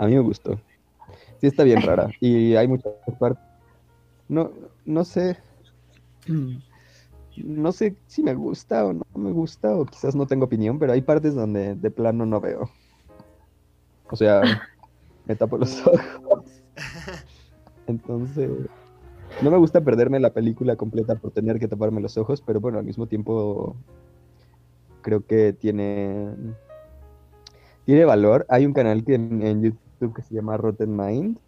[0.00, 0.58] A mí me gustó.
[1.40, 2.10] Sí está bien rara.
[2.20, 3.44] Y hay muchas partes.
[4.28, 4.50] No,
[4.86, 5.36] no sé.
[7.36, 10.94] No sé si me gusta o no me gusta, o quizás no tengo opinión, pero
[10.94, 12.70] hay partes donde de plano no veo.
[14.10, 14.40] O sea,
[15.26, 16.62] me tapo los ojos.
[17.86, 18.50] Entonces,
[19.42, 22.78] no me gusta perderme la película completa por tener que taparme los ojos, pero bueno,
[22.78, 23.76] al mismo tiempo
[25.02, 26.34] creo que tiene
[27.84, 28.46] tiene valor.
[28.48, 31.38] Hay un canal que en, YouTube que se llama Rotten Mind,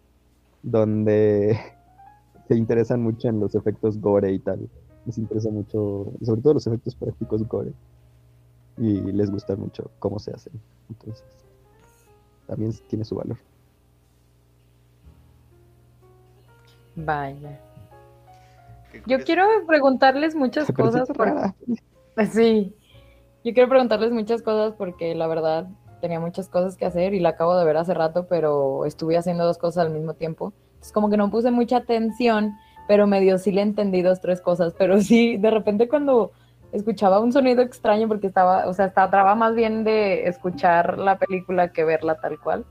[0.61, 1.59] donde
[2.47, 4.69] se interesan mucho en los efectos gore y tal.
[5.05, 7.73] Les interesa mucho, sobre todo los efectos prácticos gore.
[8.77, 10.53] Y les gusta mucho cómo se hacen.
[10.89, 11.23] Entonces,
[12.47, 13.37] también tiene su valor.
[16.95, 17.59] Vaya.
[19.07, 21.07] Yo quiero preguntarles muchas cosas.
[22.31, 22.75] Sí,
[23.43, 25.67] yo quiero preguntarles muchas cosas porque la verdad
[26.03, 29.45] tenía muchas cosas que hacer y la acabo de ver hace rato, pero estuve haciendo
[29.45, 30.51] dos cosas al mismo tiempo.
[30.81, 32.51] Es como que no puse mucha atención,
[32.89, 34.73] pero medio sí le entendí dos, tres cosas.
[34.77, 36.31] Pero sí, de repente cuando
[36.73, 41.71] escuchaba un sonido extraño, porque estaba, o sea, estaba más bien de escuchar la película
[41.71, 42.65] que verla tal cual.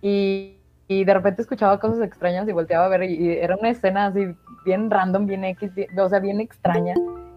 [0.00, 4.06] Y y de repente escuchaba cosas extrañas y volteaba a ver y, era una escena
[4.06, 4.26] así
[4.64, 6.94] bien random, bien X, o sea, bien extraña.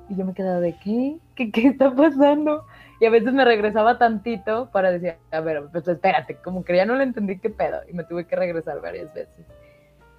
[0.09, 1.17] Y yo me quedaba de, ¿qué?
[1.35, 1.51] ¿qué?
[1.51, 2.65] ¿Qué está pasando?
[2.99, 6.85] Y a veces me regresaba tantito para decir, a ver, pues espérate, como que ya
[6.85, 7.79] no le entendí qué pedo.
[7.87, 9.45] Y me tuve que regresar varias veces.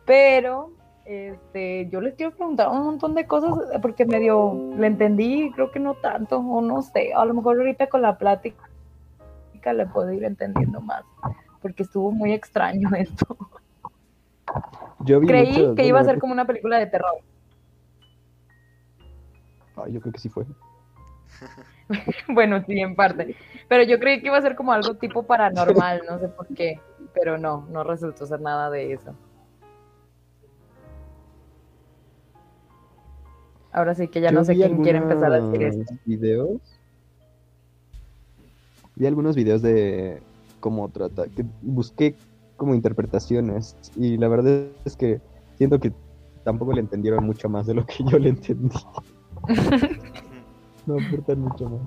[0.05, 0.70] Pero,
[1.05, 5.81] este, yo les quiero preguntar un montón de cosas porque medio le entendí, creo que
[5.81, 8.65] no tanto, o no sé, a lo mejor ahorita con la plática
[9.73, 11.05] le puedo ir entendiendo más
[11.61, 13.37] porque estuvo muy extraño esto.
[15.01, 17.20] Yo Creí que iba a ser como una película de terror.
[19.77, 20.45] Ay, yo creo que sí fue.
[22.28, 23.34] bueno, sí, en parte.
[23.69, 26.80] Pero yo creí que iba a ser como algo tipo paranormal, no sé por qué.
[27.14, 29.14] Pero no, no resultó ser nada de eso.
[33.73, 35.95] Ahora sí que ya no sé quién quiere empezar a decir esto.
[36.05, 36.61] Videos.
[38.96, 40.20] Vi algunos videos de
[40.58, 42.17] cómo trata, que busqué
[42.57, 45.20] como interpretaciones y la verdad es que
[45.57, 45.92] siento que
[46.42, 48.77] tampoco le entendieron mucho más de lo que yo le entendí.
[50.89, 51.81] no aportan mucho más.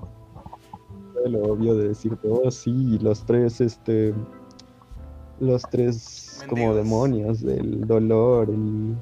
[1.30, 4.14] Lo obvio de decir, oh sí, los tres, este,
[5.40, 8.94] los tres como demonios del dolor, y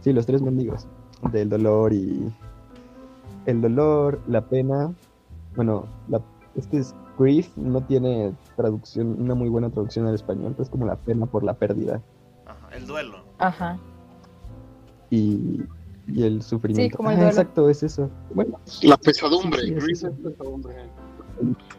[0.00, 0.86] sí, los tres mendigos
[1.32, 2.32] del dolor y
[3.46, 4.92] el dolor, la pena,
[5.54, 6.20] bueno, la,
[6.56, 10.86] es que es grief no tiene traducción, una muy buena traducción al español, es como
[10.86, 12.02] la pena por la pérdida.
[12.46, 13.18] Ajá, el duelo.
[13.38, 13.78] Ajá.
[15.10, 15.62] Y,
[16.08, 16.90] y el sufrimiento.
[16.92, 17.30] Sí, como el duelo.
[17.30, 18.10] exacto, es eso.
[18.34, 20.74] Bueno, la pesadumbre, sí, grief es pesadumbre.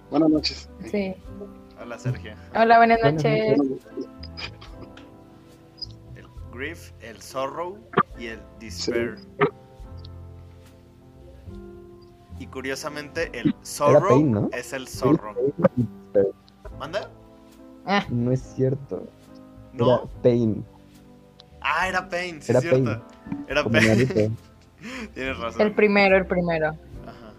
[0.09, 0.69] Buenas noches.
[0.89, 1.13] Sí.
[1.81, 2.33] Hola, Sergio.
[2.55, 3.59] Hola, buenas noches.
[6.15, 7.77] El grief, el sorrow
[8.17, 9.17] y el despair.
[9.17, 9.25] Sí.
[12.39, 14.49] Y curiosamente, el zorro Pain, ¿no?
[14.53, 15.35] es el zorro.
[16.77, 17.09] ¿Manda?
[17.85, 19.07] Ah, No es cierto.
[19.73, 19.85] ¿No?
[20.03, 20.65] Era Pain.
[21.61, 23.01] Ah, era Pain, sí, Era es cierto.
[23.47, 23.63] Era.
[23.63, 24.13] Naruto.
[25.13, 25.61] Tienes razón.
[25.61, 26.67] el primero, el primero.
[27.05, 27.33] Ajá.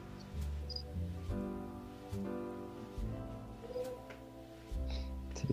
[5.34, 5.46] Sí.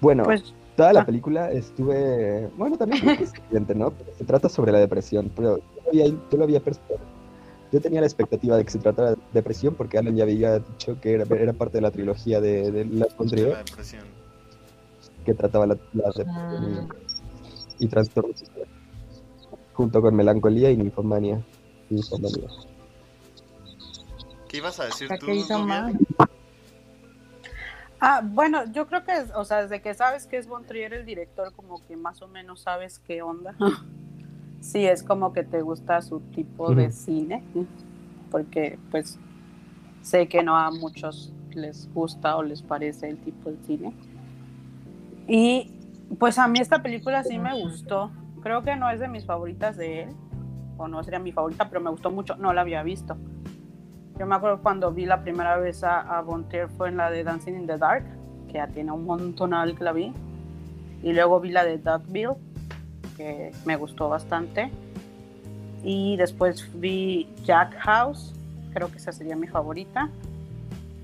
[0.00, 1.06] Bueno, Pues, toda la ah.
[1.06, 2.48] película estuve.
[2.56, 3.90] Bueno, también es evidente, ¿no?
[3.90, 6.62] Pero se trata sobre la depresión, pero yo lo había, yo lo había
[7.72, 11.00] Yo tenía la expectativa de que se tratara de depresión porque Alan ya había dicho
[11.00, 14.25] que era, era parte de la trilogía de, de Las La depresión.
[15.26, 16.94] Que trataba la, la depresión Ah.
[17.78, 18.42] y, y trastornos
[19.74, 21.42] junto con melancolía y ninfomanía.
[21.90, 22.48] Ninfomanía.
[24.48, 25.26] ¿Qué ibas a decir ¿Para tú?
[28.00, 31.04] Ah, bueno, yo creo que, o sea, desde que sabes que es Von Trier el
[31.06, 33.54] director, como que más o menos sabes qué onda.
[34.58, 37.44] Sí, es como que te gusta su tipo de cine,
[38.32, 39.16] porque pues
[40.02, 43.92] sé que no a muchos les gusta o les parece el tipo de cine.
[45.26, 45.72] Y
[46.18, 48.10] pues a mí esta película sí me gustó.
[48.42, 50.08] Creo que no es de mis favoritas de él,
[50.76, 52.36] o no sería mi favorita, pero me gustó mucho.
[52.36, 53.16] No la había visto.
[54.18, 57.10] Yo me acuerdo cuando vi la primera vez a, a Von Trier fue en la
[57.10, 58.04] de Dancing in the Dark,
[58.46, 60.12] que ya tiene un montonal que la vi.
[61.02, 62.30] Y luego vi la de Duckbill,
[63.16, 64.70] que me gustó bastante.
[65.82, 68.34] Y después vi Jack House,
[68.72, 70.10] creo que esa sería mi favorita.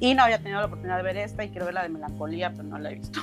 [0.01, 2.51] Y no había tenido la oportunidad de ver esta y quiero ver la de Melancolía,
[2.51, 3.21] pero no la he visto.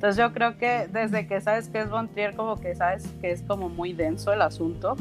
[0.00, 3.32] Entonces yo creo que desde que sabes que es Von Trier, como que sabes que
[3.32, 4.96] es como muy denso el asunto.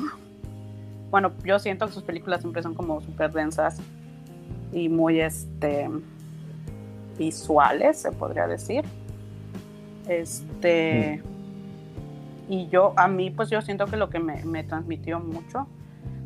[1.10, 3.80] Bueno, yo siento que sus películas siempre son como súper densas.
[4.74, 5.90] y muy este
[7.18, 8.84] visuales, se podría decir.
[10.06, 11.24] Este
[12.50, 15.66] y yo a mí pues yo siento que lo que me, me transmitió mucho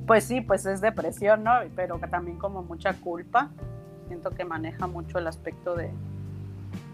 [0.07, 1.51] pues sí, pues es depresión, ¿no?
[1.75, 3.51] Pero también como mucha culpa.
[4.07, 5.91] Siento que maneja mucho el aspecto de,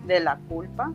[0.06, 0.92] de la culpa.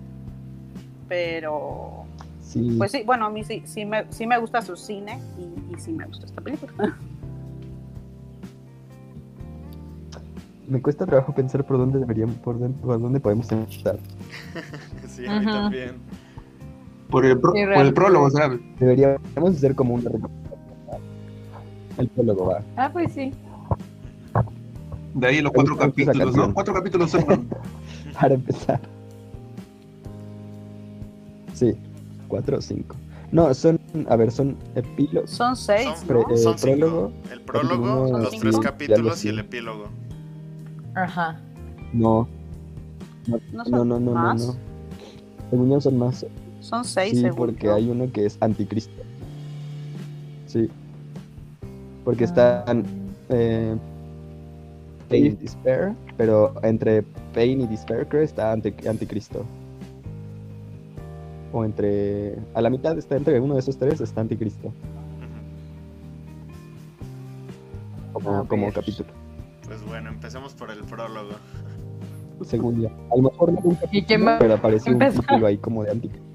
[1.14, 2.04] Pero,
[2.40, 2.74] Sí.
[2.76, 5.78] pues sí, bueno, a mí sí, sí, me, sí me gusta su cine y, y
[5.78, 6.72] sí me gusta esta película.
[10.66, 13.98] Me cuesta trabajo pensar por dónde deberíamos, por, dónde- por dónde podemos empezar.
[15.08, 15.96] Sí, a mí también.
[17.10, 18.58] Por el, pro- Sí, por el prólogo, ¿sabes?
[18.80, 19.20] Deberíamos
[19.56, 20.60] hacer como una recomendación.
[21.98, 22.62] El prólogo va.
[22.76, 23.32] Ah, pues sí.
[25.14, 26.52] De ahí los cuatro capítulos, ¿no?
[26.54, 27.24] Cuatro capítulos son.
[28.20, 28.80] Para empezar.
[31.72, 31.76] Sí,
[32.28, 32.96] cuatro o cinco.
[33.32, 35.30] No, son, a ver, son epílogos.
[35.30, 36.30] Son seis, Son, Pre- ¿no?
[36.34, 36.76] eh, son cinco.
[36.76, 39.88] prólogo, El prólogo, los tres capítulos y el epílogo.
[40.94, 41.40] Ajá.
[41.92, 42.28] No,
[43.26, 44.46] ¿No no, son no, no, no, más?
[44.46, 44.56] no.
[45.50, 46.26] Según yo son más.
[46.60, 49.02] Son seis, Sí, según porque hay uno que es anticristo.
[50.46, 50.68] Sí.
[52.04, 52.26] Porque Ah.
[52.26, 52.84] están
[53.30, 53.76] eh,
[55.08, 57.02] Pain y Despair, pero entre
[57.34, 59.44] Pain y Despair creo está anti- anticristo.
[61.56, 62.36] O entre...
[62.52, 64.72] A la mitad está entre uno de esos tres está anticristo.
[68.12, 68.48] Ujú.
[68.48, 69.08] Como, capítulo.
[69.64, 71.36] Pues bueno, empecemos por el prólogo.
[72.42, 72.88] Según yo.
[72.88, 75.84] A lo mejor no un ¿Y quién capítulo, va pero aparece un título ahí como
[75.84, 76.24] de anticristo.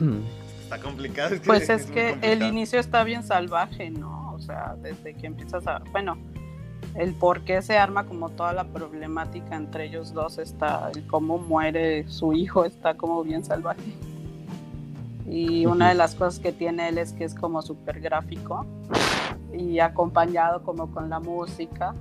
[0.00, 0.22] Mm.
[0.64, 1.30] Está complicado.
[1.30, 4.32] que Pues es que el inicio está bien salvaje, ¿no?
[4.32, 5.80] O sea, desde que empiezas a...
[5.92, 6.16] Bueno,
[6.94, 11.38] el por qué se arma como toda la problemática entre ellos dos está, el cómo
[11.38, 13.94] muere su hijo está como bien salvaje.
[15.28, 18.66] Y una de las cosas que tiene él es que es como súper gráfico
[19.56, 21.94] y acompañado como con la música,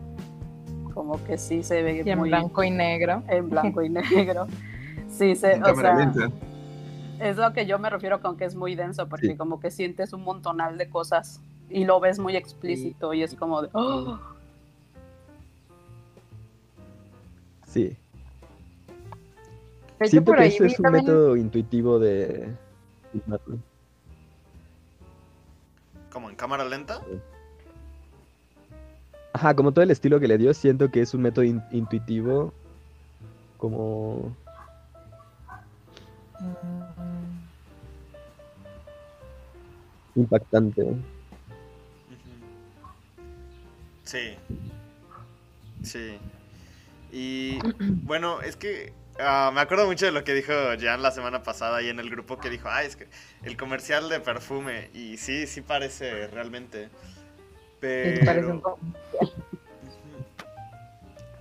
[0.96, 3.22] como que sí se ve Y en muy blanco y negro.
[3.28, 4.48] en blanco y negro.
[5.10, 6.12] Sí, se, o sea,
[7.20, 9.36] es lo que yo me refiero con que es muy denso, porque Sí.
[9.36, 11.40] como que sientes un montonal de cosas
[11.70, 13.70] y lo ves muy explícito y es como de...
[13.74, 14.18] ¡oh!
[17.70, 17.96] Sí.
[20.00, 22.56] Hecho, Siento por que ese es un también- método intuitivo de...
[26.12, 27.02] ¿Como en cámara lenta?
[29.34, 32.54] Ajá, como todo el estilo que le dio, siento que es un método in- intuitivo,
[33.58, 34.36] como...
[40.16, 40.96] Impactante.
[44.04, 44.36] Sí.
[45.84, 46.18] Sí.
[47.12, 47.60] Y
[48.04, 51.78] bueno, es que ah, me acuerdo mucho de lo que dijo Jan la semana pasada
[51.78, 53.08] ahí en el grupo que dijo, ah, es que
[53.44, 54.90] el comercial de perfume.
[54.94, 56.90] Y sí, sí parece realmente.
[57.80, 58.26] Pero...
[58.26, 58.62] parece un.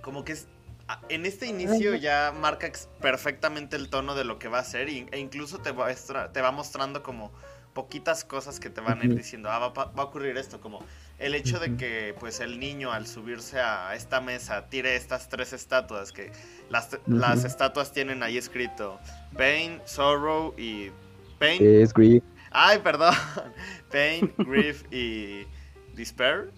[0.01, 0.47] Como que es,
[0.87, 2.71] a- en este inicio ya marca
[3.01, 6.41] perfectamente el tono de lo que va a ser y- e incluso te, muestra- te
[6.41, 7.31] va mostrando como
[7.73, 10.83] poquitas cosas que te van a ir diciendo, ah, va, va a ocurrir esto, como
[11.19, 15.53] el hecho de que pues el niño al subirse a esta mesa tire estas tres
[15.53, 16.31] estatuas, que
[16.69, 18.99] las, las estatuas tienen ahí escrito
[19.37, 20.91] Pain, Sorrow y
[21.39, 22.23] Pain, Es Grief.
[22.51, 23.13] ay, perdón,
[23.91, 25.45] Pain, Grief y
[25.93, 26.51] Despair.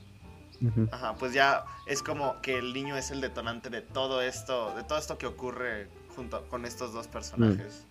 [0.92, 4.84] Ajá, pues ya es como que el niño es el detonante de todo esto, de
[4.84, 7.88] todo esto que ocurre junto con estos dos personajes.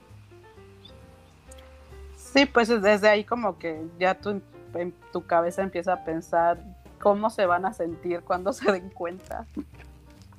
[2.16, 4.40] Sí, pues es desde ahí como que ya tu,
[4.74, 6.62] en tu cabeza empieza a pensar
[7.00, 9.46] cómo se van a sentir cuando se den cuenta.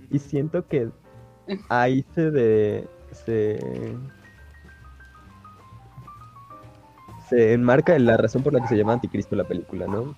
[0.10, 0.90] Y siento que
[1.70, 2.88] ahí se de...
[3.12, 3.96] se...
[7.30, 10.16] se enmarca en la razón por la que se llama Anticristo la película, ¿no?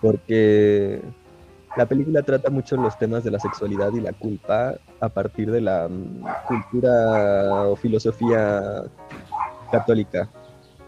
[0.00, 1.00] Porque
[1.76, 5.60] la película trata mucho los temas de la sexualidad y la culpa a partir de
[5.60, 8.82] la mm, cultura o filosofía
[9.70, 10.28] católica,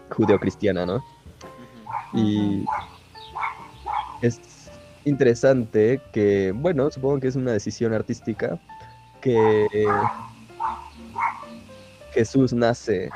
[0.09, 1.01] judeocristiana, ¿no?
[2.13, 2.65] Y
[4.21, 4.39] es
[5.05, 8.59] interesante que, bueno, supongo que es una decisión artística,
[9.21, 9.67] que
[12.13, 13.09] Jesús nace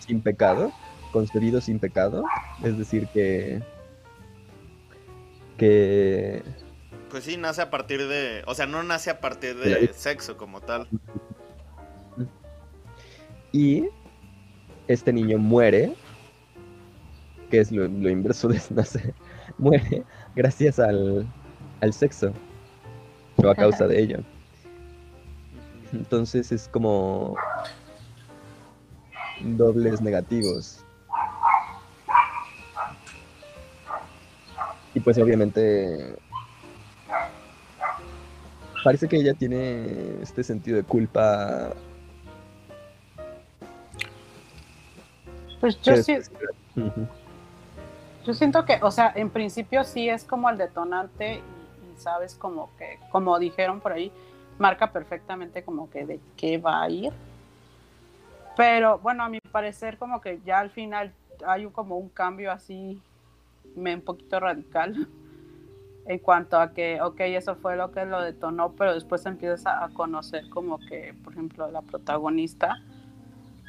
[0.00, 0.72] sin pecado,
[1.12, 2.24] concebido sin pecado,
[2.64, 3.62] es decir, que
[5.58, 6.42] que
[7.10, 10.60] Pues sí, nace a partir de, o sea, no nace a partir De sexo como
[10.60, 10.88] tal.
[13.52, 13.84] y
[14.86, 15.94] este niño muere,
[17.50, 19.14] que es lo, lo inverso de nacer,
[19.58, 21.26] muere gracias al,
[21.80, 22.32] al sexo,
[23.36, 24.18] o a causa de ello.
[25.92, 27.34] Entonces es como
[29.40, 30.84] dobles negativos.
[35.00, 36.16] pues obviamente
[38.84, 41.72] parece que ella tiene este sentido de culpa.
[45.60, 46.16] Pues yo sí.
[48.28, 52.68] Yo siento que, o sea, en principio sí es como el detonante y, sabes como
[52.76, 54.12] que, como dijeron por ahí,
[54.58, 57.10] marca perfectamente como que de qué va a ir.
[58.54, 61.10] Pero bueno, a mi parecer como que ya al final
[61.46, 63.00] hay como un cambio así
[63.74, 65.08] un poquito radical
[66.06, 69.88] en cuanto a que, ok, eso fue lo que lo detonó, pero después empiezas a
[69.94, 72.76] conocer como que, por ejemplo, la protagonista,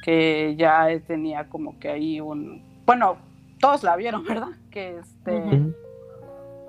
[0.04, 3.29] que ya tenía como que ahí un, bueno,
[3.60, 4.48] todos la vieron, ¿verdad?
[4.70, 5.74] Que este,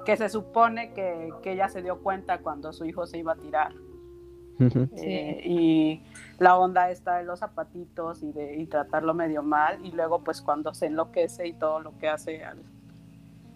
[0.06, 3.36] que se supone que, que, ella se dio cuenta cuando su hijo se iba a
[3.36, 3.74] tirar.
[4.98, 6.04] Eh, y
[6.38, 10.40] la onda está de los zapatitos y de y tratarlo medio mal y luego pues
[10.40, 12.44] cuando se enloquece y todo lo que hace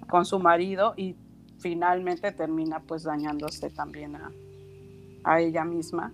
[0.09, 1.15] con su marido y
[1.59, 4.31] finalmente termina pues dañándose también a,
[5.23, 6.11] a ella misma.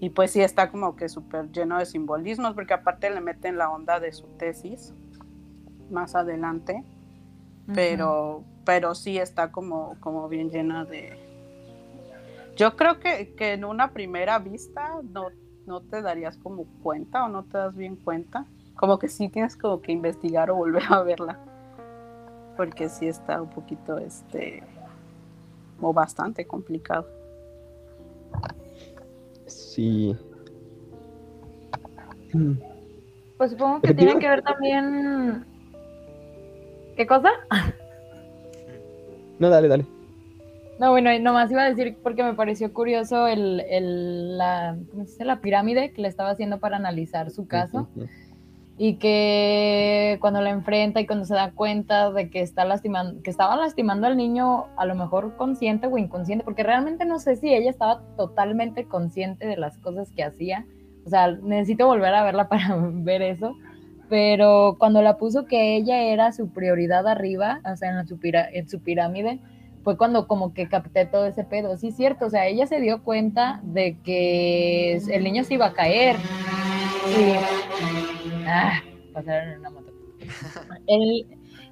[0.00, 3.68] Y pues sí está como que súper lleno de simbolismos, porque aparte le meten la
[3.68, 4.94] onda de su tesis
[5.90, 6.84] más adelante,
[7.74, 11.18] pero, pero sí está como, como bien llena de...
[12.56, 15.28] Yo creo que, que en una primera vista no,
[15.66, 18.44] no te darías como cuenta o no te das bien cuenta.
[18.74, 21.38] Como que sí tienes como que investigar o volver a verla
[22.60, 24.62] porque sí está un poquito, este,
[25.80, 27.06] o bastante complicado.
[29.46, 30.14] Sí.
[33.38, 35.46] Pues supongo que tiene que ver también...
[36.96, 37.30] ¿Qué cosa?
[39.38, 39.86] No, dale, dale.
[40.78, 45.10] No, bueno, nomás iba a decir porque me pareció curioso el, el la, ¿cómo se
[45.10, 45.24] dice?
[45.24, 47.88] la pirámide que le estaba haciendo para analizar su caso
[48.82, 53.28] y que cuando la enfrenta y cuando se da cuenta de que está lastimando, que
[53.28, 57.52] estaba lastimando al niño, a lo mejor consciente o inconsciente, porque realmente no sé si
[57.52, 60.64] ella estaba totalmente consciente de las cosas que hacía.
[61.04, 63.54] O sea, necesito volver a verla para ver eso.
[64.10, 68.68] Pero cuando la puso que ella era su prioridad arriba, o sea, en su, en
[68.68, 69.38] su pirámide,
[69.84, 71.76] fue cuando como que capté todo ese pedo.
[71.78, 75.72] Sí, cierto, o sea, ella se dio cuenta de que el niño se iba a
[75.72, 76.16] caer.
[77.08, 79.92] Y Ah, pasaron en una moto.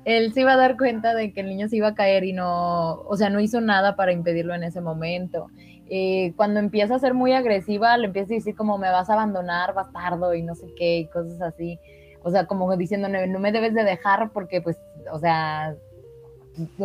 [0.04, 2.32] él, se iba a dar cuenta de que el niño se iba a caer y
[2.32, 5.48] no, o sea, no hizo nada para impedirlo en ese momento.
[5.90, 9.14] Eh, cuando empieza a ser muy agresiva, le empieza a decir como me vas a
[9.14, 11.78] abandonar, bastardo, y no sé qué, y cosas así.
[12.22, 14.76] O sea, como diciendo, no me debes de dejar porque, pues,
[15.12, 15.74] o sea,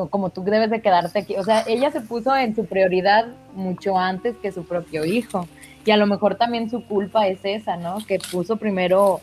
[0.10, 1.36] como tú debes de quedarte aquí.
[1.36, 5.48] O sea, ella se puso en su prioridad mucho antes que su propio hijo.
[5.86, 7.98] Y a lo mejor también su culpa es esa, ¿no?
[8.08, 9.20] Que puso primero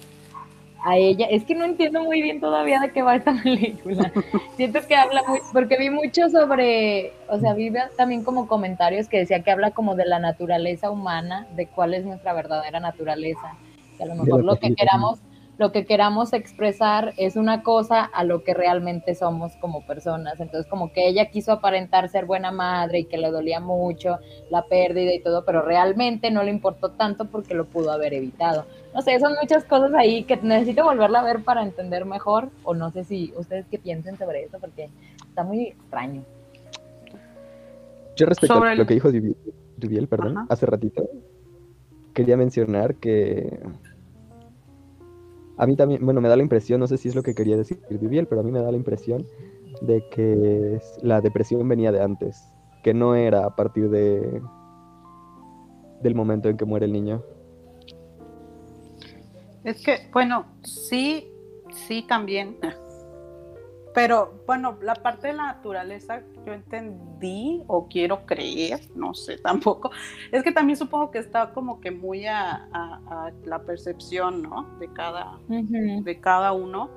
[0.84, 1.26] a ella.
[1.26, 4.12] Es que no entiendo muy bien todavía de qué va esta película.
[4.56, 9.18] Siento que habla muy, porque vi mucho sobre, o sea, vi también como comentarios que
[9.18, 13.56] decía que habla como de la naturaleza humana, de cuál es nuestra verdadera naturaleza.
[13.96, 15.18] Que a lo mejor lo que queramos
[15.60, 20.40] lo que queramos expresar es una cosa a lo que realmente somos como personas.
[20.40, 24.64] Entonces, como que ella quiso aparentar ser buena madre y que le dolía mucho la
[24.64, 28.64] pérdida y todo, pero realmente no le importó tanto porque lo pudo haber evitado.
[28.94, 32.72] No sé, son muchas cosas ahí que necesito volverla a ver para entender mejor, o
[32.72, 34.88] no sé si ustedes qué piensen sobre eso, porque
[35.28, 36.24] está muy extraño.
[38.16, 39.10] Yo respecto a lo que dijo
[39.76, 41.06] Dubiel, perdón, hace ratito,
[42.14, 43.60] quería mencionar que
[45.60, 47.54] a mí también, bueno, me da la impresión, no sé si es lo que quería
[47.54, 49.26] decir Viviel, pero a mí me da la impresión
[49.82, 52.42] de que la depresión venía de antes,
[52.82, 54.40] que no era a partir de
[56.00, 57.22] del momento en que muere el niño.
[59.62, 61.30] Es que, bueno, sí,
[61.70, 62.56] sí también.
[63.92, 69.90] Pero bueno, la parte de la naturaleza yo entendí o quiero creer, no sé tampoco,
[70.30, 72.68] es que también supongo que está como que muy a,
[73.44, 74.68] la percepción, ¿no?
[74.78, 76.90] De cada, de cada uno.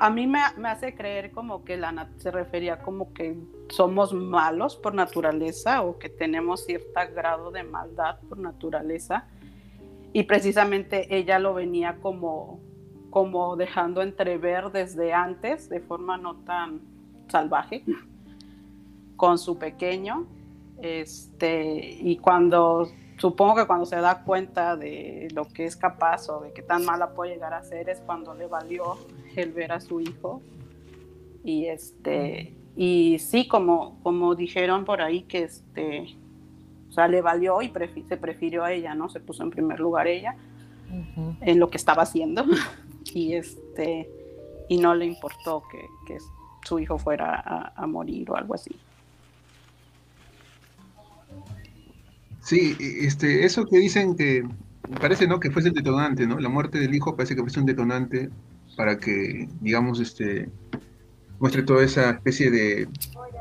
[0.00, 3.36] A mí me, me, hace creer como que la, se refería como que
[3.68, 9.26] somos malos por naturaleza o que tenemos cierto grado de maldad por naturaleza.
[10.12, 12.60] Y precisamente ella lo venía como
[13.10, 16.80] como dejando entrever desde antes, de forma no tan
[17.28, 17.84] salvaje,
[19.16, 20.26] con su pequeño.
[20.80, 22.88] Este, y cuando,
[23.18, 26.84] supongo que cuando se da cuenta de lo que es capaz o de qué tan
[26.84, 28.96] mala puede llegar a ser, es cuando le valió
[29.36, 30.40] el ver a su hijo.
[31.44, 36.16] Y este, y sí, como, como dijeron por ahí, que este,
[36.88, 37.72] o sea, le valió y
[38.08, 39.08] se prefirió a ella, ¿no?
[39.08, 40.36] Se puso en primer lugar ella
[41.40, 42.44] en lo que estaba haciendo.
[43.14, 44.08] Y este
[44.68, 46.18] y no le importó que,
[46.64, 48.70] su hijo fuera a, morir o algo así.
[52.42, 54.46] Sí, este, eso que dicen que
[55.00, 56.38] parece no que fuese el detonante, ¿no?
[56.38, 58.28] La muerte del hijo parece que fuese un detonante
[58.76, 60.50] para que, digamos, este
[61.38, 62.88] muestre toda esa especie de,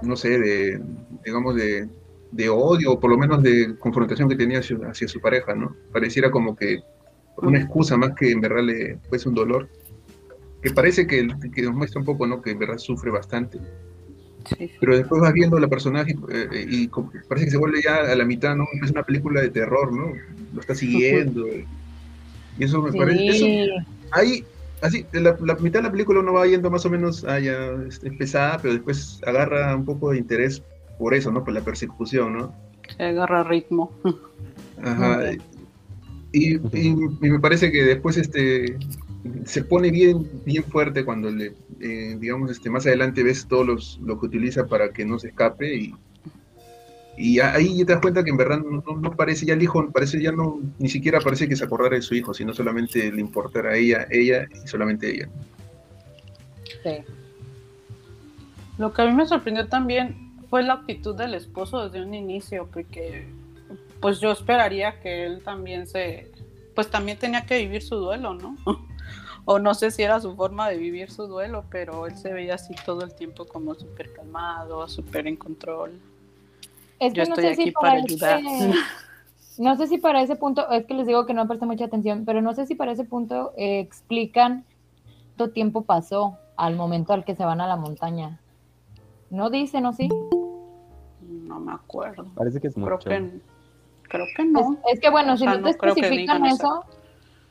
[0.03, 0.81] no sé, de,
[1.25, 1.89] digamos, de,
[2.31, 5.75] de odio, o por lo menos de confrontación que tenía hacia, hacia su pareja, ¿no?
[5.91, 6.81] Pareciera como que
[7.37, 9.69] una excusa más que en verdad le fuese un dolor,
[10.61, 12.41] que parece que, que nos muestra un poco, ¿no?
[12.41, 13.59] Que en verdad sufre bastante.
[14.45, 14.71] Sí.
[14.79, 16.87] Pero después vas viendo la personaje eh, eh, y
[17.27, 18.65] parece que se vuelve ya a la mitad, ¿no?
[18.83, 20.13] Es una película de terror, ¿no?
[20.53, 21.45] Lo está siguiendo.
[22.57, 23.27] Y eso me parece...
[23.27, 23.69] Eso, Sí.
[24.11, 24.43] ahí,
[24.81, 27.73] así, la, la mitad de la película uno va yendo más o menos ah, ya,
[27.87, 30.63] este, pesada, pero después agarra un poco de interés
[30.97, 31.43] por eso, ¿no?
[31.43, 32.55] Por la persecución, ¿no?
[32.95, 33.91] Se agarra ritmo.
[34.81, 35.21] Ajá.
[36.37, 36.87] Y, y-
[37.21, 38.77] y me parece que después este
[39.45, 43.99] se pone bien, bien fuerte cuando le, eh, digamos, este, más adelante ves todos los,
[44.03, 45.93] lo que utiliza para que no se escape y,
[47.17, 49.89] y ahí te das cuenta que en verdad no, no- no parece ya el hijo,
[49.91, 53.19] parece ya no, ni siquiera parece que se acordara de su hijo, sino solamente le
[53.21, 55.27] importara a ella, ella y solamente ella.
[56.83, 56.91] Sí.
[58.77, 60.15] Lo que a mí me sorprendió también
[60.49, 63.25] fue la actitud del esposo desde un inicio, porque
[63.99, 66.31] pues yo esperaría que él también se,
[66.75, 68.55] pues también tenía que vivir su duelo, ¿no?
[69.49, 72.55] O no sé si era su forma de vivir su duelo, pero él se veía
[72.55, 76.01] así todo el tiempo como súper calmado, súper en control.
[76.99, 78.75] Es Yo que no estoy sé si aquí para ese- ayudar.
[79.57, 82.25] No sé si para ese punto, es que les digo que no presté mucha atención,
[82.25, 84.65] pero no sé si para ese punto eh, explican
[85.37, 88.41] cuánto tiempo pasó al momento al que se van a la montaña.
[89.29, 90.09] ¿No dicen o sí?
[91.21, 92.25] No me acuerdo.
[92.35, 93.09] Parece que es Creo mucho.
[93.09, 93.31] que,
[94.07, 94.83] creo que no.
[94.91, 96.85] es que bueno, O si sea, no te no especifican eso,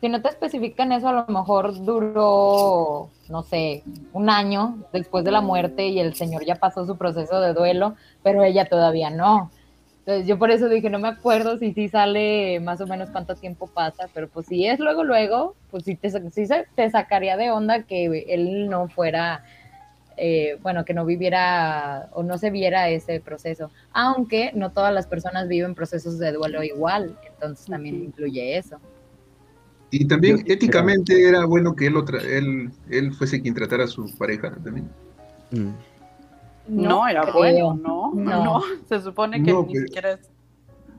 [0.01, 5.33] si no te especifican eso, a lo mejor duró, no sé, un año después de
[5.33, 9.53] la muerte y el señor ya pasó su proceso de duelo, pero ella todavía no.
[10.05, 13.37] Entonces yo por eso dije, no me acuerdo si sí sale más o menos cuánto
[13.37, 17.37] tiempo pasa, pero pues si es luego, luego, pues sí te, sí se- te sacaría
[17.37, 19.43] de onda que él no fuera,
[20.17, 25.07] eh, bueno, que no viviera o no se viera ese proceso, aunque no todas las
[25.07, 28.79] personas viven procesos de duelo igual, entonces también incluye eso.
[29.91, 33.89] Y también éticamente era bueno que él, lo tra- él, él fuese quien tratara a
[33.89, 34.89] su pareja también.
[35.53, 35.71] Mm.
[36.69, 37.35] No, era creo.
[37.35, 38.13] bueno, ¿no?
[38.15, 38.45] No.
[38.45, 40.31] No, se supone que No, ni pero- siquiera es...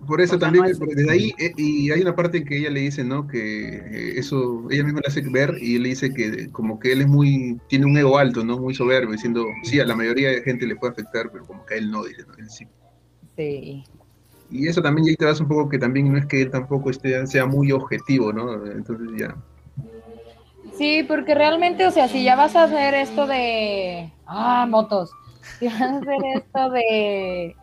[0.06, 2.82] Por eso también, no es- desde ahí, eh, y hay una parte que ella le
[2.82, 3.28] dice, ¿no?
[3.28, 7.02] Que eh, eso, ella misma le hace ver y le dice que como que él
[7.02, 8.60] es muy, tiene un ego alto, ¿no?
[8.60, 11.74] Muy soberbio, diciendo, sí, a la mayoría de gente le puede afectar, pero como que
[11.74, 12.36] a él no, dice, ¿no?
[12.36, 12.68] Él sí.
[13.36, 13.84] Sí.
[14.50, 16.90] Y eso también ya te das un poco que también no es que él tampoco
[16.90, 18.66] esté, sea muy objetivo, ¿no?
[18.66, 19.36] Entonces ya.
[20.78, 24.12] Sí, porque realmente, o sea, si ya vas a hacer esto de.
[24.26, 25.10] Ah, motos.
[25.60, 27.56] Si vas a hacer esto de.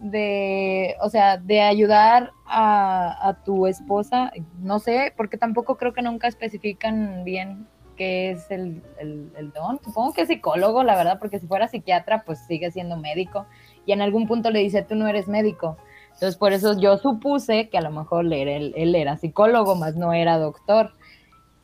[0.00, 0.96] De.
[1.00, 6.28] O sea, de ayudar a, a tu esposa, no sé, porque tampoco creo que nunca
[6.28, 9.78] especifican bien qué es el, el, don.
[9.84, 13.46] Supongo que psicólogo, la verdad, porque si fuera psiquiatra, pues sigue siendo médico.
[13.86, 15.76] Y en algún punto le dice, tú no eres médico.
[16.14, 20.12] Entonces, por eso yo supuse que a lo mejor él, él era psicólogo, más no
[20.12, 20.92] era doctor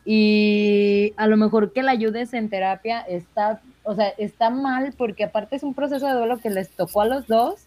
[0.09, 5.25] y a lo mejor que la ayudes en terapia está, o sea, está mal porque
[5.25, 7.66] aparte es un proceso de duelo que les tocó a los dos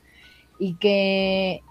[0.59, 1.63] y que,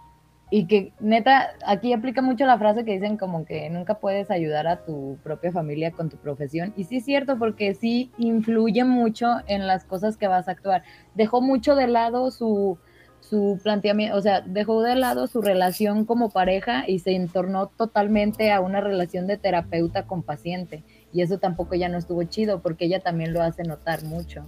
[0.50, 4.66] y que neta, aquí aplica mucho la frase que dicen como que nunca puedes ayudar
[4.66, 6.72] a tu propia familia con tu profesión.
[6.76, 10.82] Y sí es cierto porque sí influye mucho en las cosas que vas a actuar.
[11.14, 12.78] Dejó mucho de lado su,
[13.20, 18.50] su planteamiento, o sea, dejó de lado su relación como pareja y se entornó totalmente
[18.50, 20.82] a una relación de terapeuta con paciente.
[21.12, 24.46] Y eso tampoco ya no estuvo chido porque ella también lo hace notar mucho.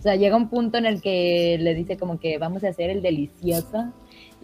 [0.00, 2.88] O sea, llega un punto en el que le dice como que vamos a hacer
[2.90, 3.92] el delicioso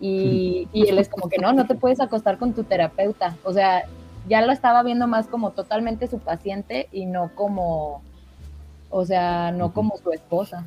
[0.00, 3.36] y, y él es como que no, no te puedes acostar con tu terapeuta.
[3.42, 3.84] O sea,
[4.28, 8.02] ya lo estaba viendo más como totalmente su paciente y no como,
[8.90, 10.66] o sea, no como su esposa.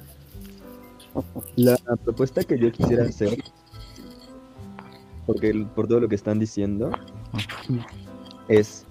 [1.56, 3.38] La propuesta que yo quisiera hacer,
[5.28, 6.91] porque el- por todo lo que están diciendo,
[8.47, 8.86] es,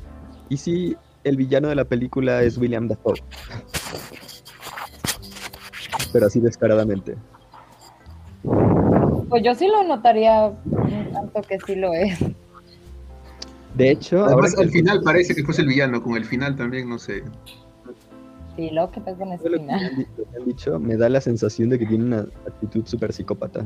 [0.48, 3.14] ¿y si el villano de la película es William Dafoe?
[6.12, 7.16] Pero así descaradamente.
[9.28, 12.18] Pues yo sí lo notaría un tanto que sí lo es.
[13.74, 16.56] De hecho, ahora Además, que- al final parece que fuese el villano, con el final
[16.56, 17.22] también, no sé.
[18.56, 19.84] Sí, lo que pasa en lo que me final.
[19.84, 22.84] han di- lo que han dicho me da la sensación de que tiene una actitud
[22.86, 23.64] súper psicópata.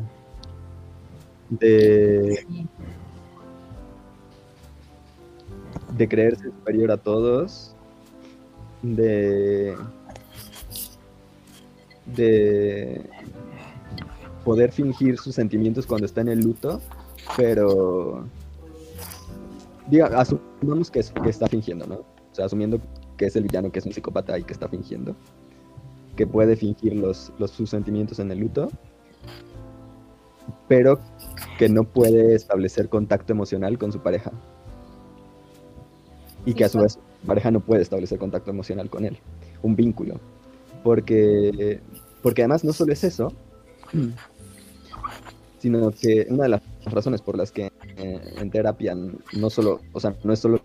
[1.48, 2.66] De, Sí.
[5.96, 7.74] de creerse superior a todos,
[8.82, 9.76] de,
[12.06, 13.02] de
[14.44, 16.80] poder fingir sus sentimientos cuando está en el luto,
[17.36, 18.24] pero
[19.88, 21.94] diga, asumamos que, que está fingiendo, ¿no?
[21.96, 22.80] O sea, asumiendo
[23.16, 25.14] que es el villano, que es un psicópata y que está fingiendo,
[26.16, 28.70] que puede fingir los, los, sus sentimientos en el luto,
[30.68, 30.98] pero
[31.58, 34.32] que no puede establecer contacto emocional con su pareja.
[36.44, 39.18] Y que a su vez su pareja no puede establecer contacto emocional con él,
[39.62, 40.18] un vínculo.
[40.82, 41.80] Porque,
[42.22, 43.32] porque además no solo es eso,
[45.58, 50.00] sino que una de las razones por las que eh, en terapia no solo, o
[50.00, 50.60] sea, no es solo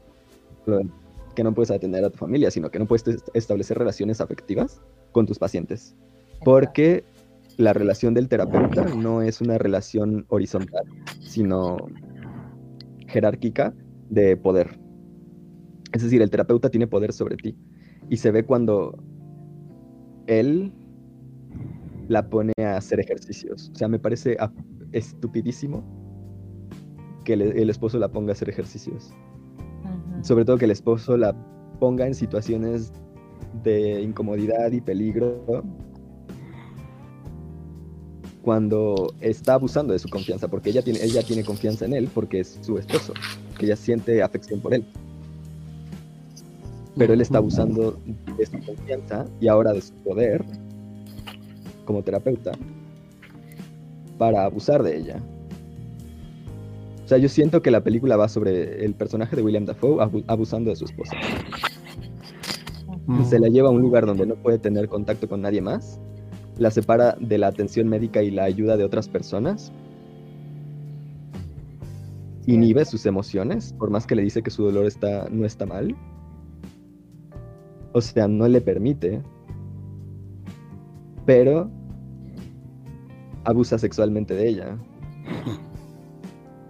[1.35, 5.25] que no puedes atender a tu familia, sino que no puedes establecer relaciones afectivas con
[5.25, 5.95] tus pacientes.
[6.43, 7.03] Porque
[7.57, 10.85] la relación del terapeuta no es una relación horizontal,
[11.19, 11.77] sino
[13.07, 13.73] jerárquica
[14.09, 14.79] de poder.
[15.93, 17.55] Es decir, el terapeuta tiene poder sobre ti
[18.09, 18.97] y se ve cuando
[20.27, 20.73] él
[22.07, 23.71] la pone a hacer ejercicios.
[23.73, 24.37] O sea, me parece
[24.91, 25.83] estupidísimo
[27.23, 29.13] que el esposo la ponga a hacer ejercicios.
[30.21, 31.35] Sobre todo que el esposo la
[31.79, 32.91] ponga en situaciones
[33.63, 35.63] de incomodidad y peligro
[38.41, 42.39] cuando está abusando de su confianza, porque ella tiene, ella tiene confianza en él porque
[42.39, 43.13] es su esposo,
[43.57, 44.85] que ella siente afección por él.
[46.95, 47.99] Pero él está abusando
[48.37, 50.45] de su confianza y ahora de su poder
[51.87, 52.51] como terapeuta
[54.19, 55.23] para abusar de ella.
[57.03, 60.69] O sea, yo siento que la película va sobre el personaje de William Dafoe abusando
[60.69, 61.15] de su esposa.
[63.23, 65.99] Se la lleva a un lugar donde no puede tener contacto con nadie más,
[66.57, 69.71] la separa de la atención médica y la ayuda de otras personas,
[72.45, 75.95] inhibe sus emociones, por más que le dice que su dolor está, no está mal.
[77.93, 79.21] O sea, no le permite.
[81.27, 81.69] Pero
[83.43, 84.77] abusa sexualmente de ella.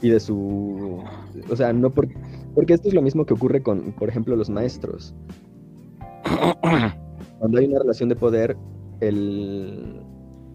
[0.01, 1.03] Y de su...
[1.49, 2.07] O sea, no por...
[2.55, 5.13] Porque esto es lo mismo que ocurre con, por ejemplo, los maestros.
[7.39, 8.57] Cuando hay una relación de poder,
[8.99, 10.01] el,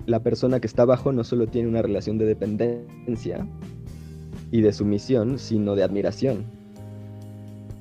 [0.06, 3.46] la persona que está abajo no solo tiene una relación de dependencia
[4.50, 6.44] y de sumisión, sino de admiración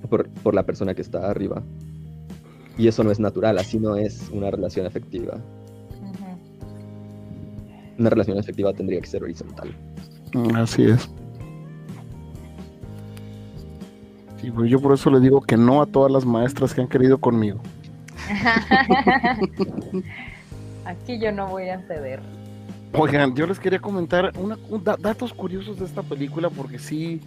[0.08, 1.64] por, por la persona que está arriba.
[2.78, 5.42] Y eso no es natural, así no es una relación afectiva
[8.02, 9.74] una relación efectiva tendría que ser horizontal.
[10.34, 11.10] Mm, así es.
[14.42, 16.88] Sí, pues yo por eso le digo que no a todas las maestras que han
[16.88, 17.62] querido conmigo.
[20.86, 22.20] Aquí yo no voy a ceder.
[22.94, 24.58] Oigan, yo les quería comentar una,
[25.00, 27.22] datos curiosos de esta película porque sí,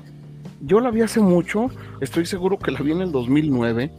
[0.61, 3.91] yo la vi hace mucho, estoy seguro que la vi en el 2009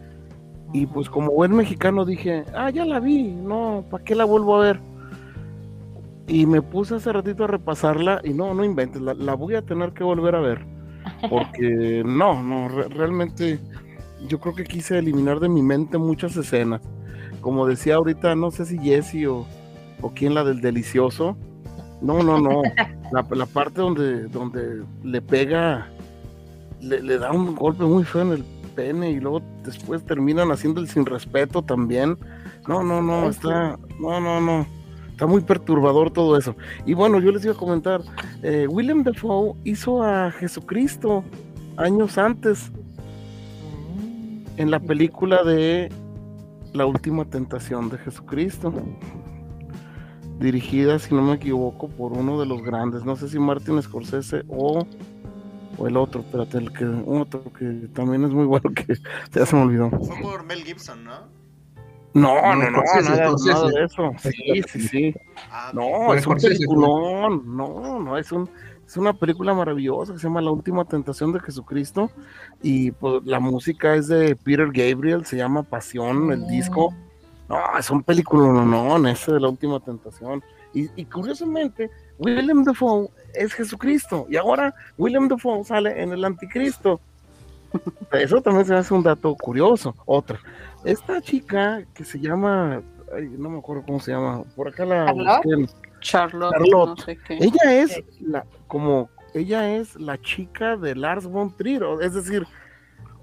[0.73, 4.57] y pues como buen mexicano dije, ah, ya la vi, no, ¿para qué la vuelvo
[4.57, 4.79] a ver?
[6.27, 9.93] Y me puse hace ratito a repasarla y no, no inventes, la, voy a tener
[9.93, 10.65] que volver a ver.
[11.29, 13.59] Porque no, no, realmente
[14.27, 16.81] yo creo que quise eliminar de mi mente muchas escenas.
[17.41, 19.45] Como decía ahorita, no sé si Jesse o,
[20.01, 21.37] o quién la del delicioso.
[22.01, 22.61] No, no, no.
[23.11, 25.87] La, la parte donde, donde le pega,
[26.81, 28.43] le, le, da un golpe muy feo en el
[28.75, 32.17] pene y luego después terminan haciendo el sin respeto también.
[32.67, 34.65] No, no, no, está, no, no, no
[35.15, 36.57] está muy perturbador todo eso.
[36.85, 38.01] Y bueno, yo les iba a comentar,
[38.43, 41.23] eh, William Defoe hizo a Jesucristo
[41.77, 42.69] años antes
[44.57, 45.89] en la película de
[46.73, 48.73] La Última Tentación de Jesucristo,
[50.37, 54.43] dirigida, si no me equivoco, por uno de los grandes, no sé si Martin Scorsese
[54.49, 54.85] o,
[55.87, 58.97] el otro, espérate, el que, otro que también es muy bueno que
[59.31, 59.91] ya se me olvidó.
[59.91, 61.34] Fue por Mel Gibson, ¿no?
[62.15, 64.11] No, no, no, nada, de eso.
[64.19, 65.15] Sí, sí, sí.
[65.51, 67.43] Ah, no, es un peliculón.
[67.55, 68.49] No, no, es un
[68.85, 72.11] es una película maravillosa que se llama La Última Tentación de Jesucristo
[72.61, 76.93] y pues la música es de Peter Gabriel, se llama Pasión, el disco.
[77.49, 80.43] No, es un película, no, no, ese de La Última Tentación.
[80.73, 86.99] Y, y, curiosamente, William Dafoe es Jesucristo y ahora William Dafoe sale en el Anticristo.
[88.11, 89.95] Eso también se hace un dato curioso.
[90.05, 90.39] Otra,
[90.85, 92.81] esta chica que se llama,
[93.37, 95.05] no me acuerdo cómo se llama, por acá la
[95.99, 97.17] Charlotte, Charlotte.
[97.29, 102.45] ella es la, como, ella es la chica de Lars von Trier, es decir,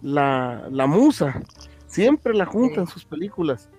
[0.03, 1.43] la, la musa,
[1.87, 3.71] siempre la junta en sus películas.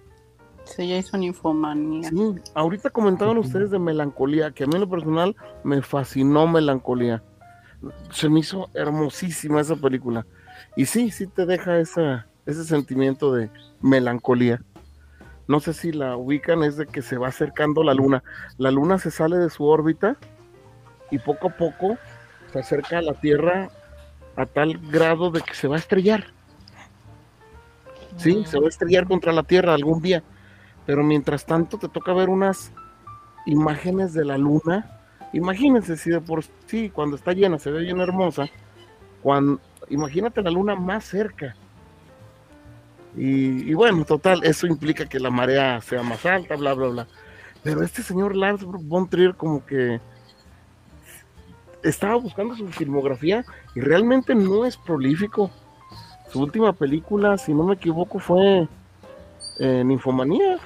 [0.63, 2.10] Sí, ella hizo una infomanía.
[2.10, 7.22] Sí, ahorita comentaban ustedes de melancolía, que a mí en lo personal me fascinó melancolía.
[8.12, 10.26] Se me hizo hermosísima esa película.
[10.78, 13.49] Y sí, sí te deja esa, ese sentimiento de,
[13.82, 14.62] melancolía.
[15.47, 18.23] no sé si la ubican, es de que se va acercando la luna.
[18.58, 20.17] La luna se sale de su órbita
[21.12, 21.97] y poco a poco
[22.51, 23.69] se acerca a la Tierra
[24.36, 26.25] a tal grado de que se va a estrellar.
[28.17, 30.23] Sí, se va a estrellar contra la Tierra algún día.
[30.86, 32.71] Pero mientras tanto te toca ver unas
[33.45, 34.99] imágenes de la luna.
[35.34, 38.47] Imagínense si de por sí cuando está llena se ve bien hermosa.
[39.89, 41.56] Imagínate la luna más cerca.
[43.15, 47.08] Y, bueno, total, eso implica que la marea sea más alta, bla, bla, bla.
[47.63, 50.02] Pero este señor Lars von Trier como que
[51.84, 53.45] estaba buscando su filmografía
[53.76, 55.52] y realmente no es prolífico.
[56.32, 58.67] Su última película, si no me equivoco, fue
[59.60, 60.58] en Infomanía.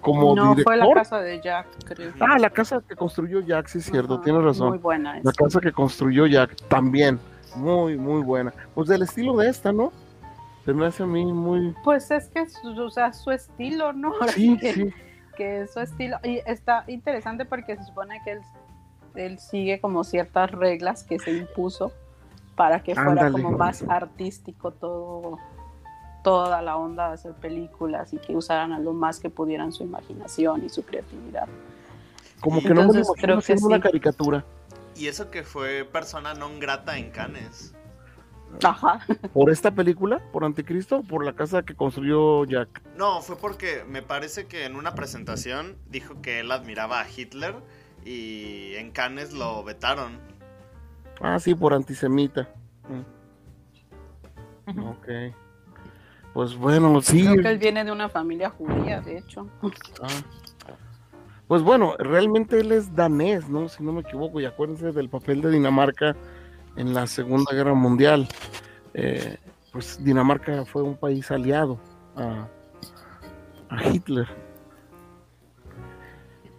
[0.00, 2.12] Como no, fue la casa de Jack, creo.
[2.20, 4.68] Ah, la casa que construyó Jack, sí es cierto, tienes razón.
[4.68, 5.18] Muy buena.
[5.22, 7.18] La casa que construyó Jack, también.
[7.56, 8.52] Muy, muy buena.
[8.74, 9.92] Pues del estilo de esta, ¿no?
[10.64, 11.74] Se me hace a mí muy.
[11.82, 14.12] Pues es que, o sea, su estilo, ¿no?
[14.28, 14.94] Sí, que, sí.
[15.36, 16.18] Que es su estilo.
[16.22, 18.40] Y está interesante porque se supone que él,
[19.14, 21.92] él sigue como ciertas reglas que se impuso
[22.54, 25.38] para que fuera como más artístico todo
[26.22, 29.82] toda la onda de hacer películas y que usaran a lo más que pudieran su
[29.82, 31.48] imaginación y su creatividad.
[32.40, 34.44] Como que no me creo que es una caricatura.
[34.94, 37.74] Y eso que fue persona non grata en Cannes.
[38.62, 39.04] Ajá.
[39.32, 40.22] ¿Por esta película?
[40.32, 40.98] ¿Por Anticristo?
[40.98, 42.82] ¿O por la casa que construyó Jack?
[42.96, 47.54] No, fue porque me parece que en una presentación dijo que él admiraba a Hitler
[48.04, 50.18] y en Cannes lo vetaron.
[51.20, 52.48] Ah, sí, por antisemita.
[54.66, 55.08] Ok.
[56.34, 57.26] Pues bueno, sí.
[57.26, 59.48] Creo que él viene de una familia judía, de hecho.
[60.02, 60.08] Ah.
[61.46, 63.68] Pues bueno, realmente él es danés, ¿no?
[63.68, 66.16] Si no me equivoco, y acuérdense del papel de Dinamarca
[66.76, 68.28] en la Segunda Guerra Mundial.
[68.94, 69.38] Eh,
[69.72, 71.78] pues Dinamarca fue un país aliado
[72.16, 72.48] a,
[73.70, 74.26] a Hitler.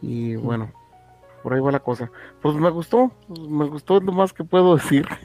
[0.01, 0.71] Y bueno,
[1.43, 2.11] por ahí va la cosa.
[2.41, 3.11] Pues me gustó,
[3.49, 5.07] me gustó lo más que puedo decir.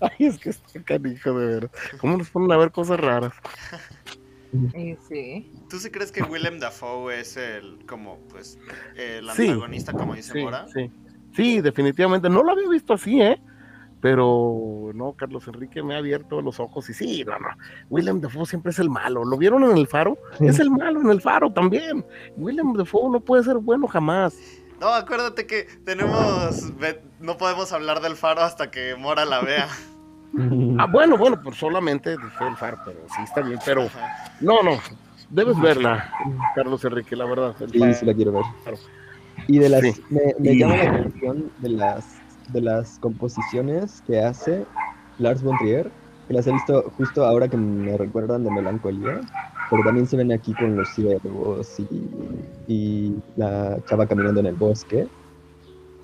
[0.00, 1.70] Ay, es que está canijo de ver.
[2.00, 3.34] ¿Cómo nos ponen a ver cosas raras?
[5.08, 8.58] Sí, ¿Tú sí crees que Willem Dafoe es el, como, pues,
[8.96, 10.66] el antagonista, como dice Mora?
[10.68, 10.90] Sí,
[11.34, 12.28] sí, definitivamente.
[12.28, 13.40] No lo había visto así, ¿eh?
[14.00, 17.48] Pero no, Carlos Enrique me ha abierto los ojos y sí, no, no.
[17.90, 19.24] Willem Dafoe siempre es el malo.
[19.24, 20.16] ¿Lo vieron en el faro?
[20.38, 22.06] Es el malo en el faro también.
[22.36, 24.36] Willem Dafoe no puede ser bueno jamás.
[24.80, 26.72] No, acuérdate que tenemos.
[27.18, 29.66] No podemos hablar del faro hasta que Mora la vea.
[30.78, 33.58] ah, bueno, bueno, pues solamente dije el faro, pero sí está bien.
[33.64, 33.88] Pero
[34.40, 34.78] no, no.
[35.30, 36.10] Debes verla,
[36.54, 37.54] Carlos Enrique, la verdad.
[37.70, 38.44] Sí, sí la quiero ver.
[39.46, 39.82] Y de las.
[40.10, 42.04] Me, llama la atención de las,
[42.52, 44.64] de las composiciones que hace
[45.18, 45.90] Lars von Trier,
[46.26, 49.20] que las he visto justo ahora que me recuerdan de Melancolía
[49.70, 52.10] pero también se ven aquí con los ciervos y,
[52.66, 55.06] y la chava caminando en el bosque.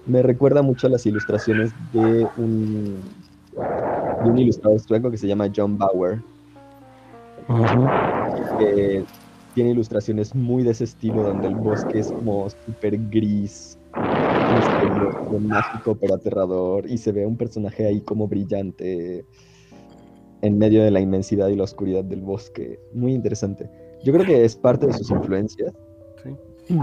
[0.07, 3.01] Me recuerda mucho a las ilustraciones de un,
[4.23, 6.21] de un ilustrador sueco que se llama John Bauer.
[8.59, 9.05] Que
[9.55, 13.79] tiene ilustraciones muy de ese estilo, donde el bosque es como súper gris,
[15.41, 19.25] mágico pero aterrador, y se ve un personaje ahí como brillante
[20.43, 22.79] en medio de la inmensidad y la oscuridad del bosque.
[22.93, 23.71] Muy interesante.
[24.05, 25.73] Yo creo que es parte de sus influencias.
[26.23, 26.79] Sí.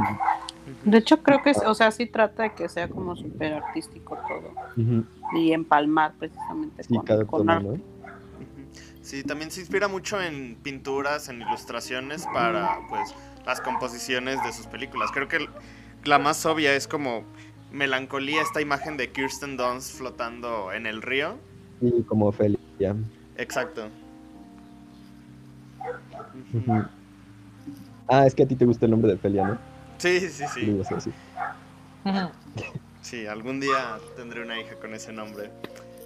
[0.86, 5.03] De hecho, creo que, o sea, sí trata de que sea como súper artístico todo.
[5.36, 6.95] Y empalmar precisamente sí,
[7.27, 7.79] con, arte.
[9.12, 13.13] Sí, también se inspira mucho en pinturas, en ilustraciones para, pues,
[13.45, 15.12] las composiciones de sus películas.
[15.12, 15.50] Creo que
[16.06, 17.26] la más obvia es como
[17.74, 21.38] Melancolía, esta imagen de Kirsten Dunst flotando en el río.
[21.82, 22.58] Sí, como Ophelia.
[23.36, 23.89] Exacto.
[28.08, 29.58] Ah, es que a ti te gusta el nombre de Felia, ¿no?
[29.97, 30.82] Sí, sí, sí.
[31.04, 32.71] Sí,
[33.02, 35.52] sí algún día tendré una hija con ese nombre.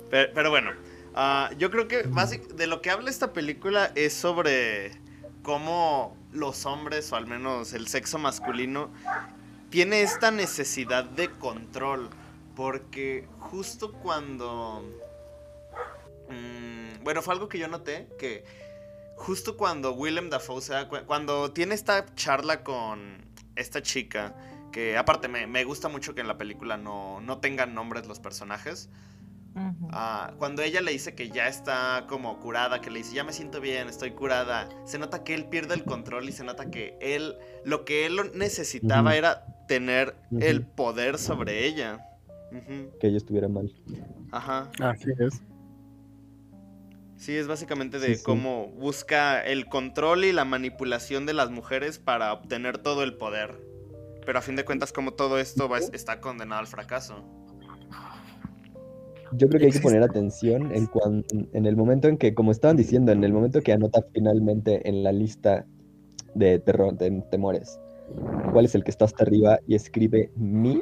[0.09, 0.71] Pero, bueno,
[1.15, 4.91] ah, yo creo que de lo que habla esta película es sobre
[5.41, 8.91] cómo los hombres, o al menos el sexo masculino,
[9.69, 12.09] tiene esta necesidad de control.
[12.55, 14.83] Porque justo cuando...
[16.29, 18.45] Mm, bueno, fue algo que yo noté, que
[19.15, 23.23] justo cuando Willem Dafoe se da cuando tiene esta charla con
[23.55, 24.35] esta chica,
[24.71, 28.89] que aparte me, gusta mucho que en la película no, tengan nombres los personajes.
[29.91, 33.31] Ah, cuando ella le dice que ya está como curada, que le dice, ya me
[33.31, 36.97] siento bien, estoy curada, se nota que él pierde el control y se nota que
[36.99, 42.05] él, lo que él necesitaba era tener el poder sobre ella.
[42.99, 43.73] Que ella estuviera mal.
[44.31, 44.69] Ajá.
[44.81, 45.41] Así es.
[47.17, 52.33] Sí, es básicamente de cómo busca el control y la manipulación de las mujeres para
[52.33, 53.55] obtener todo el poder.
[54.25, 57.23] Pero a fin de cuentas, como todo esto va, está condenado al fracaso.
[59.37, 60.89] Yo creo que hay que poner atención en,
[61.53, 65.03] en el momento en que, como estaban diciendo, en el momento que anota finalmente en
[65.03, 65.65] la lista
[66.35, 67.79] de terror, de temores,
[68.51, 70.81] cuál es el que está hasta arriba y escribe mi.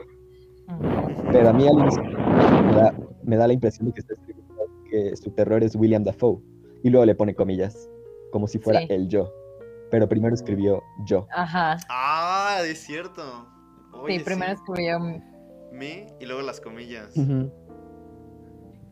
[1.32, 4.54] Pero a mí al me da, me da la impresión de que está escribiendo
[4.90, 6.40] que su terror es William Dafoe.
[6.84, 7.90] Y luego le pone comillas,
[8.32, 9.34] como si fuera el yo.
[9.90, 11.28] Pero primero escribió yo.
[11.32, 11.78] Ajá.
[11.90, 13.48] Ah, es cierto.
[14.08, 17.14] sí, primero escribió mi y luego las comillas.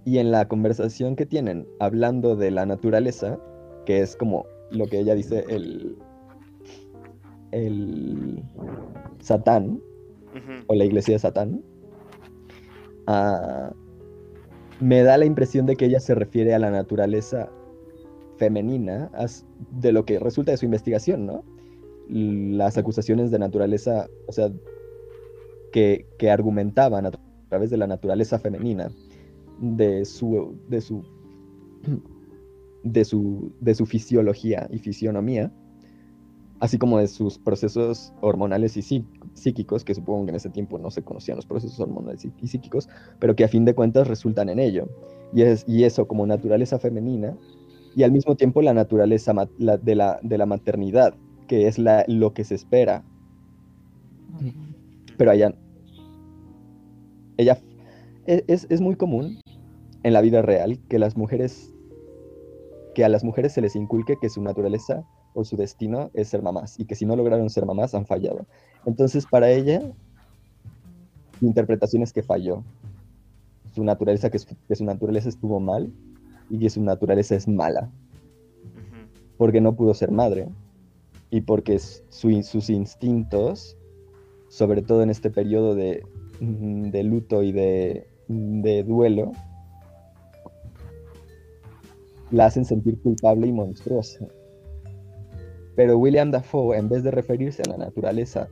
[0.06, 3.40] Y en la conversación que tienen, hablando de la naturaleza,
[3.86, 5.98] que es como lo que ella dice, el,
[7.52, 8.44] el
[9.20, 9.82] Satán,
[10.68, 11.62] o la iglesia de Satán,
[13.08, 13.74] uh,
[14.80, 17.50] me da la impresión de que ella se refiere a la naturaleza
[18.38, 19.12] femenina
[19.80, 21.44] de lo que resulta de su investigación, ¿no?
[22.10, 24.52] Las acusaciones de naturaleza, o sea,
[25.72, 27.12] que, argumentaban a
[27.50, 28.90] través de la naturaleza femenina,
[29.62, 31.04] de su, de su,
[32.84, 35.54] de su, de su fisiología y fisionomía,
[36.60, 40.91] así como de sus procesos hormonales y psíquicos, que supongo que en ese tiempo no
[40.91, 44.60] se conocían los procesos hormonales y psíquicos, pero que a fin de cuentas resultan en
[44.60, 44.89] ello.
[45.34, 47.38] Y, es, y eso como naturaleza femenina,
[47.95, 51.15] y al mismo tiempo la naturaleza de, la, de la maternidad,
[51.47, 53.04] que es la, lo que se espera.
[55.17, 55.54] Pero allá,
[57.38, 57.60] ella,
[58.26, 59.40] e, es, es muy común
[60.04, 61.74] en la vida real que las mujeres,
[62.96, 66.42] que a las mujeres se les inculque que su naturaleza o su destino es ser
[66.42, 68.46] mamás y que si no lograron ser mamás han fallado.
[68.86, 69.82] Entonces para ella,
[71.40, 72.64] su interpretación es que falló.
[73.74, 75.92] Su naturaleza, que, su naturaleza estuvo mal
[76.50, 77.90] y que su naturaleza es mala.
[79.38, 80.50] Porque no pudo ser madre
[81.30, 83.78] y porque sus instintos,
[84.50, 86.04] sobre todo en este periodo de,
[86.42, 89.32] de luto y de, de duelo,
[92.32, 94.26] la hacen sentir culpable y monstruosa.
[95.76, 98.48] Pero William Dafoe, en vez de referirse a la naturaleza,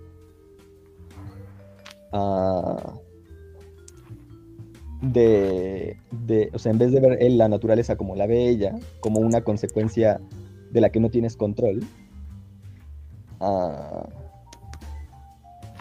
[5.02, 5.98] de,
[6.54, 9.42] o sea, en vez de ver él la naturaleza como la ve ella, como una
[9.44, 10.20] consecuencia
[10.72, 11.84] de la que no tienes control,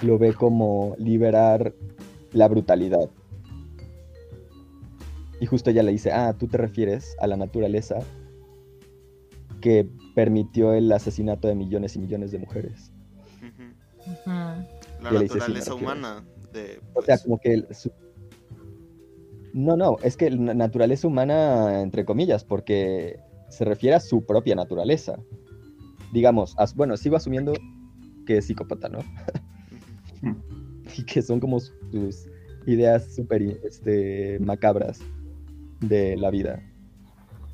[0.02, 1.74] lo ve como liberar
[2.32, 3.10] la brutalidad.
[5.40, 7.98] Y justo ella le dice, ah, tú te refieres a la naturaleza
[9.60, 12.92] que permitió el asesinato de millones y millones de mujeres.
[14.26, 14.66] La
[15.12, 16.24] naturaleza humana.
[16.52, 17.64] De, O sea, pues, como que...
[19.52, 24.54] No, no, es que la naturaleza humana, entre comillas, porque se refiere a su propia
[24.54, 25.18] naturaleza.
[26.12, 27.52] Digamos, bueno, sigo asumiendo
[28.26, 28.98] que es psicópata, ¿no?
[30.98, 32.28] y que son como sus
[32.66, 35.00] ideas súper este, macabras
[35.80, 36.62] de la vida,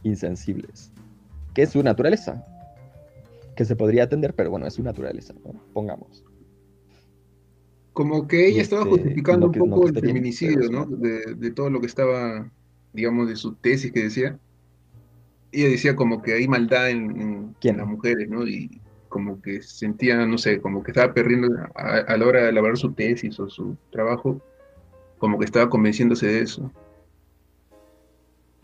[0.02, 0.94] insensibles
[1.54, 2.44] que es su naturaleza,
[3.56, 5.32] que se podría atender, pero bueno, es su naturaleza,
[5.72, 6.24] pongamos.
[7.92, 10.84] Como que ella estaba este, justificando un poco el feminicidio, ¿no?
[10.84, 12.50] De, todo lo que estaba,
[12.92, 14.36] digamos, de su tesis que decía.
[15.52, 18.44] Ella decía como que hay maldad en, las mujeres, ¿no?
[18.48, 22.48] Y como que sentía, no sé, como que estaba perdiendo a, a la hora de
[22.48, 24.42] elaborar su tesis o su trabajo,
[25.18, 26.72] como que estaba convenciéndose de eso.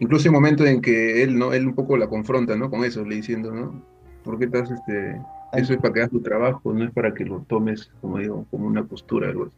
[0.00, 1.52] Incluso hay momentos en que él, ¿no?
[1.52, 2.70] Él un poco la confronta, ¿no?
[2.70, 3.82] Con eso, le diciendo, ¿no?
[4.24, 5.20] ¿Por qué estás, este...
[5.52, 8.46] Eso es para que hagas tu trabajo, no es para que lo tomes, como digo,
[8.50, 9.56] como una postura, algo así.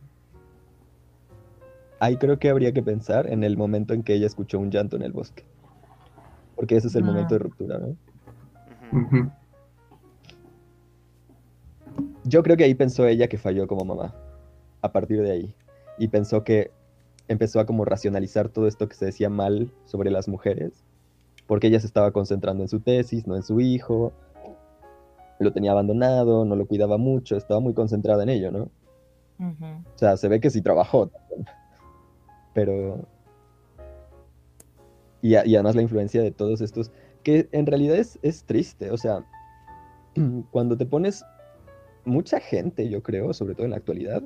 [2.00, 4.96] Ahí creo que habría que pensar en el momento en que ella escuchó un llanto
[4.96, 5.44] en el bosque.
[6.56, 7.44] Porque ese es el momento de ah.
[7.44, 9.30] ruptura, ¿no?
[12.24, 14.12] Yo creo que ahí pensó ella que falló como mamá.
[14.80, 15.54] A partir de ahí.
[15.98, 16.72] Y pensó que
[17.32, 20.84] empezó a como racionalizar todo esto que se decía mal sobre las mujeres,
[21.46, 24.12] porque ella se estaba concentrando en su tesis, no en su hijo,
[25.38, 28.70] lo tenía abandonado, no lo cuidaba mucho, estaba muy concentrada en ello, ¿no?
[29.40, 31.10] O sea, se ve que sí trabajó,
[32.54, 33.08] pero...
[35.20, 36.90] Y, además la influencia de todos estos,
[37.22, 39.24] que en realidad es, es triste, o sea,
[40.50, 41.24] cuando te pones
[42.04, 44.22] mucha gente, yo creo, sobre todo en la actualidad,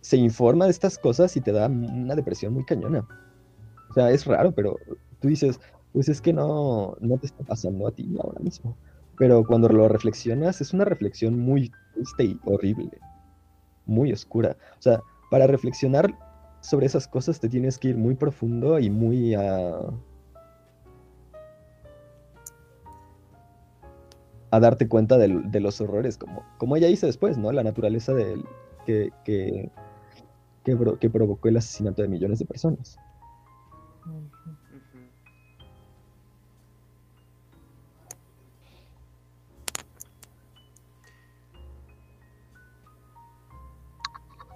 [0.00, 3.06] se informa de estas cosas y te da una depresión muy cañona.
[3.90, 4.76] O sea, es raro, pero
[5.20, 5.60] tú dices,
[5.92, 8.76] pues es que no, no te está pasando a ti ahora mismo.
[9.18, 12.90] Pero cuando lo reflexionas, es una reflexión muy triste y horrible,
[13.84, 14.56] muy oscura.
[14.78, 16.16] O sea, para reflexionar
[16.60, 19.78] sobre esas cosas te tienes que ir muy profundo y muy a...
[24.52, 27.52] a darte cuenta de, los horrores, como, como ella hizo después, ¿no?
[27.52, 28.44] La naturaleza del,
[28.84, 29.70] que, que,
[30.64, 32.98] que, provocó el asesinato de millones de personas.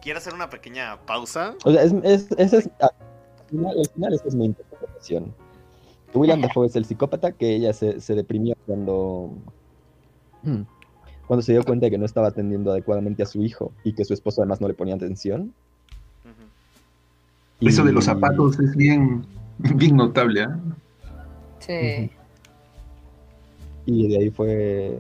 [0.03, 1.55] ¿Quiere hacer una pequeña pausa?
[1.65, 5.35] O sea, es, es, es, al final esa es mi interpretación.
[6.13, 9.31] William Dafoe es el psicópata que ella se, se deprimió cuando
[11.27, 14.05] cuando se dio cuenta de que no estaba atendiendo adecuadamente a su hijo y que
[14.05, 15.55] su esposo además no le ponía atención.
[17.67, 19.25] Eso de los zapatos es bien,
[19.59, 20.49] bien notable, ¿eh?
[21.59, 22.11] Sí.
[23.87, 24.99] Y de ahí fue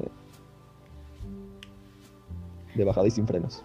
[2.74, 3.64] de bajada y sin frenos.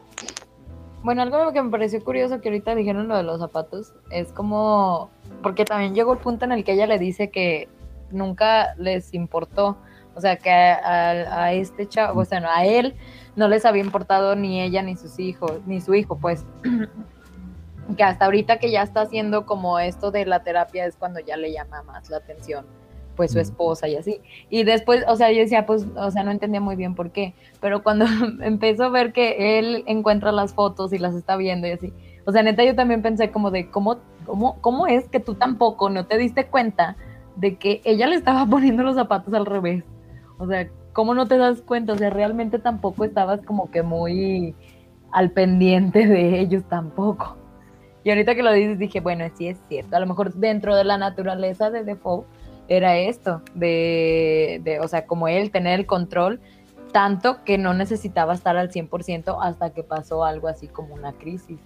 [1.04, 5.10] Bueno, algo que me pareció curioso que ahorita dijeron lo de los zapatos es como,
[5.41, 7.70] porque también llegó el punto en el que ella le dice que
[8.12, 9.78] nunca les importó
[10.20, 12.93] o sea, que a, este chavo, o sea, a él
[13.38, 16.45] no les había importado ni ella ni sus hijos, ni su hijo, pues.
[17.95, 21.37] Que hasta ahorita que ya está haciendo como esto de la terapia es cuando ya
[21.37, 22.65] le llama más la atención
[23.19, 24.21] pues su esposa y así.
[24.49, 27.33] Y después, o sea, yo decía, pues, o sea, no entendía muy bien por qué,
[27.59, 28.05] pero cuando
[28.41, 31.93] empezó a ver que él encuentra las fotos y las está viendo y así,
[32.25, 35.89] o sea, neta yo también pensé como de cómo, cómo, cómo es que tú tampoco
[35.89, 36.95] no te diste cuenta
[37.35, 39.83] de que ella le estaba poniendo los zapatos al revés.
[40.37, 41.91] O sea, ¿cómo no te das cuenta?
[41.91, 44.55] O sea, realmente tampoco estabas como que muy
[45.11, 47.35] al pendiente de ellos tampoco.
[48.04, 49.95] Y ahorita que lo dices dije, bueno, sí es cierto.
[49.95, 52.26] A lo mejor dentro de la naturaleza de Defoe
[52.68, 56.39] era esto, de, de o sea, como él tener el control,
[56.91, 61.60] tanto que no necesitaba estar al 100% hasta que pasó algo así como una crisis.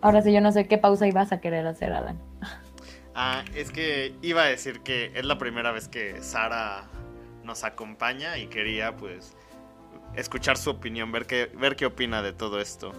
[0.00, 2.20] Ahora sí, yo no sé qué pausa ibas a querer hacer, Alan.
[3.14, 6.84] Ah, es que iba a decir que es la primera vez que Sara
[7.42, 9.36] nos acompaña y quería pues
[10.14, 12.92] escuchar su opinión, ver qué, ver qué opina de todo esto.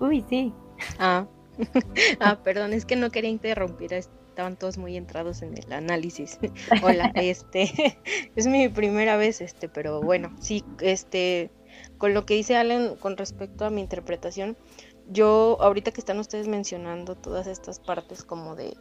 [0.00, 0.52] Uy, sí.
[0.98, 1.26] Ah.
[2.20, 6.38] ah, perdón, es que no quería interrumpir, estaban todos muy entrados en el análisis.
[6.82, 7.98] Hola, este
[8.36, 11.50] es mi primera vez, este, pero bueno, sí, este,
[11.98, 14.56] con lo que dice Allen con respecto a mi interpretación,
[15.08, 18.74] yo ahorita que están ustedes mencionando todas estas partes como de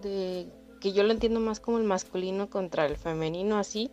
[0.00, 0.48] de
[0.80, 3.90] que yo lo entiendo más como el masculino contra el femenino así.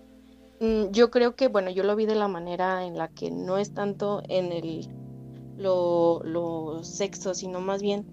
[0.60, 3.58] Mm, yo creo que, bueno, yo lo vi de la manera en la que no
[3.58, 4.88] es tanto en el
[5.58, 8.06] lo, lo sexo, sino más bien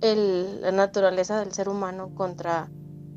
[0.00, 2.70] el, la naturaleza del ser humano contra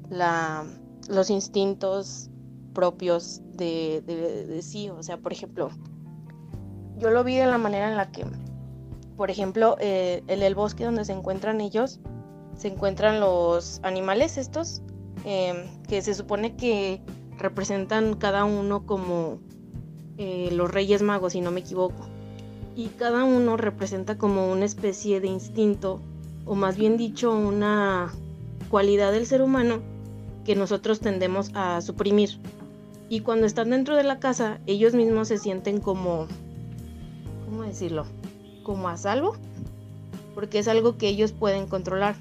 [0.09, 0.65] la,
[1.09, 2.29] los instintos
[2.73, 4.89] propios de, de, sí.
[4.89, 5.69] O sea, por ejemplo,
[6.97, 8.25] yo lo vi de la manera en la que,
[9.17, 11.99] por ejemplo, eh, en el bosque donde se encuentran ellos,
[12.55, 14.81] se encuentran los animales estos,
[15.25, 17.01] em, que se supone que
[17.37, 19.39] representan cada uno como
[20.17, 22.14] eh, los reyes magos, si no me equivoco.
[22.75, 26.01] Y cada uno representa como una especie de instinto,
[26.45, 28.11] o más bien dicho, una
[28.69, 29.79] cualidad del ser humano
[30.43, 32.31] que nosotros tendemos a suprimir.
[33.09, 36.27] Y cuando están dentro de la casa, ellos mismos se sienten como,
[37.45, 38.05] ¿cómo decirlo?
[38.63, 39.35] Como a salvo,
[40.33, 42.15] porque es algo que ellos pueden controlar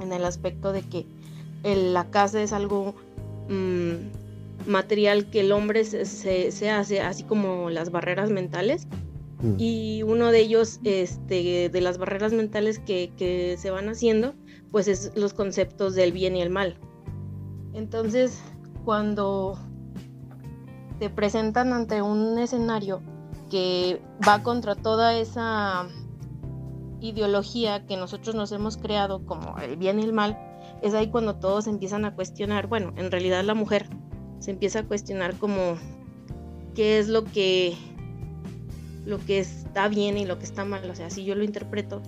[0.00, 1.06] en el aspecto de que
[1.62, 2.94] la casa es algo
[3.48, 8.86] mm, material que el hombre se, hace, así como las barreras mentales.
[9.44, 9.56] Mm.
[9.58, 14.34] Y uno de ellos, este, de las barreras mentales que, que se van haciendo,
[14.70, 16.78] pues es los conceptos del bien y el mal.
[17.74, 18.40] Entonces,
[18.84, 19.58] cuando
[20.98, 23.02] te presentan ante un escenario
[23.50, 25.88] que va contra toda esa
[27.00, 30.38] ideología que nosotros nos hemos creado como el bien y el mal,
[30.82, 33.88] es ahí cuando todos empiezan a cuestionar, bueno, en realidad la mujer
[34.38, 35.76] se empieza a cuestionar como
[36.74, 37.76] qué es lo que
[39.04, 42.02] lo que está bien y lo que está mal, o sea, así yo lo interpreto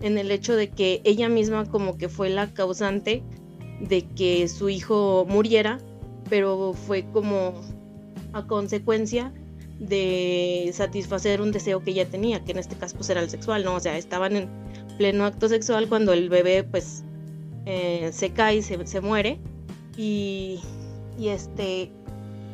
[0.00, 3.22] en el hecho de que ella misma como que fue la causante
[3.80, 5.78] de que su hijo muriera,
[6.28, 7.54] pero fue como
[8.32, 9.32] a consecuencia
[9.78, 13.64] de satisfacer un deseo que ella tenía, que en este caso pues era el sexual,
[13.64, 13.74] ¿no?
[13.74, 14.48] O sea, estaban en
[14.98, 17.04] pleno acto sexual cuando el bebé pues
[17.66, 19.38] eh, se cae, se, se muere
[19.96, 20.60] y,
[21.18, 21.90] y, este,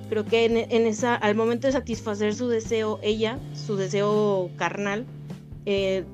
[0.09, 5.07] creo que en, esa, al momento de satisfacer su deseo, ella, su deseo carnal,
[5.67, 6.05] eh,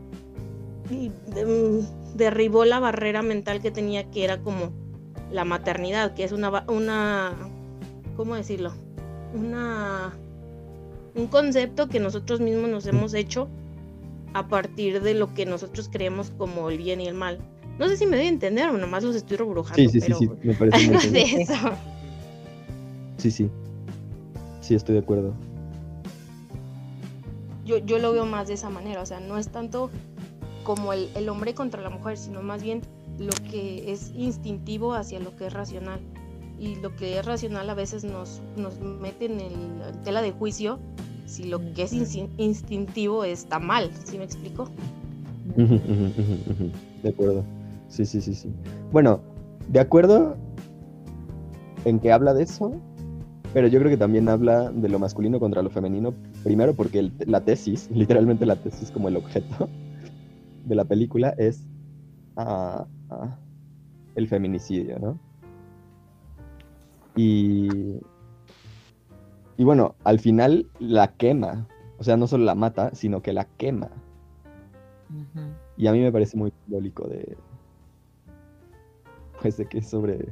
[0.91, 4.73] mm, derribó la barrera mental que tenía que era como
[5.31, 7.35] la maternidad, que es una, una
[8.17, 8.73] ¿cómo decirlo?
[9.35, 10.13] Una
[11.15, 13.49] un concepto que nosotros mismos nos hemos hecho
[14.33, 17.39] a partir de lo que nosotros creemos como el bien y el mal.
[17.79, 19.77] No sé si me doy a entender o nomás los estoy rebrujando.
[19.77, 21.47] Sí, sí, sí, me parece muy Sí,
[23.19, 23.51] Sí, sí.
[24.65, 25.35] Sí, estoy de acuerdo.
[27.67, 29.91] Yo, yo lo veo más de esa manera, o sea, no es tanto
[30.63, 32.81] como el, el hombre contra la mujer, sino más bien
[33.19, 36.01] lo que es instintivo hacia lo que es racional.
[36.59, 40.33] Y lo que es racional a veces nos, nos mete en, el, en tela de
[40.33, 40.79] juicio
[41.27, 44.71] si lo que es instintivo está mal, ¿sí me explico?
[47.03, 47.45] De acuerdo.
[47.89, 48.51] Sí, sí, sí, sí.
[48.93, 49.21] Bueno,
[49.69, 50.37] de acuerdo
[51.85, 52.73] en que habla de eso,
[53.55, 56.13] pero yo creo que también habla de lo masculino contra lo femenino.
[56.43, 59.69] Primero porque el- la tesis, literalmente la tesis como el objeto
[60.67, 61.65] de la película es
[62.37, 63.39] ah, ah,
[64.17, 65.19] el feminicidio, ¿no?
[67.17, 68.01] Y,
[69.57, 71.69] y bueno, al final la quema.
[71.99, 73.89] O sea, no solo la mata, sino que la quema.
[75.77, 77.37] Y a mí me parece muy simbólico de.
[79.41, 80.27] Pues de que es sobre.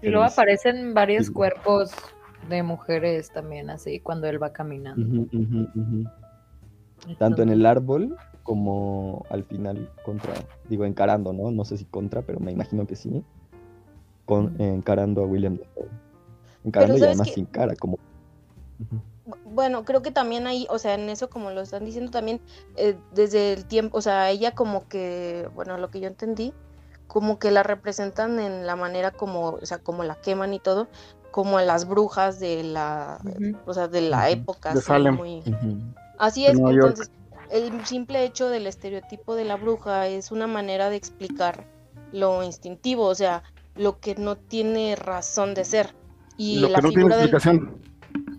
[0.00, 1.92] Y luego aparecen varios cuerpos
[2.48, 5.26] de mujeres también, así, cuando él va caminando.
[7.18, 10.34] Tanto en el árbol como al final contra.
[10.68, 11.50] Digo, encarando, ¿no?
[11.50, 13.24] No sé si contra, pero me imagino que sí.
[14.24, 15.88] Con, encarando a William Dafoe.
[16.64, 17.98] Encarando y ¿sabes además sin cara, como.
[19.44, 22.40] Bueno, creo que también ahí, o sea, en eso como lo están diciendo también,
[22.76, 26.52] eh, desde el tiempo, o sea, ella como que, bueno, lo que yo entendí,
[27.06, 30.88] como que la representan en la manera como, o sea, como la queman y todo,
[31.32, 33.20] como a las brujas de la,
[33.66, 34.72] o sea, de la época.
[34.72, 35.16] De así Salem.
[35.16, 35.42] muy-.
[36.18, 37.10] Así es, entonces,
[37.50, 41.66] el simple hecho del estereotipo de la bruja es una manera de explicar
[42.12, 43.42] lo instintivo, o sea,
[43.74, 45.94] lo que no tiene razón de ser.
[46.36, 47.82] Y Lo la que no tiene figura del, explicación.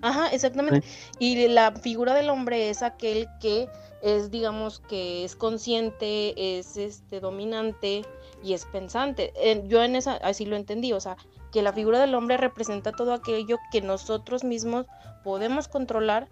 [0.02, 0.84] Ajá, exactamente.
[1.20, 3.68] Y la figura del hombre es aquel que
[4.02, 8.04] es, digamos, que es consciente, es este dominante
[8.44, 9.32] y es pensante.
[9.36, 11.18] En- yo en esa así lo entendí, o sea,
[11.54, 14.88] que la figura del hombre representa todo aquello que nosotros mismos
[15.24, 16.28] podemos controlar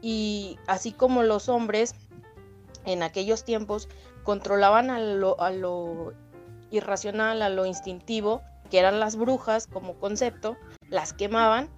[0.00, 1.94] y así como los hombres
[2.84, 3.88] en aquellos tiempos
[4.24, 6.14] controlaban a lo, a lo
[6.70, 10.56] irracional, a lo instintivo, que eran las brujas como concepto,
[10.88, 11.68] las quemaban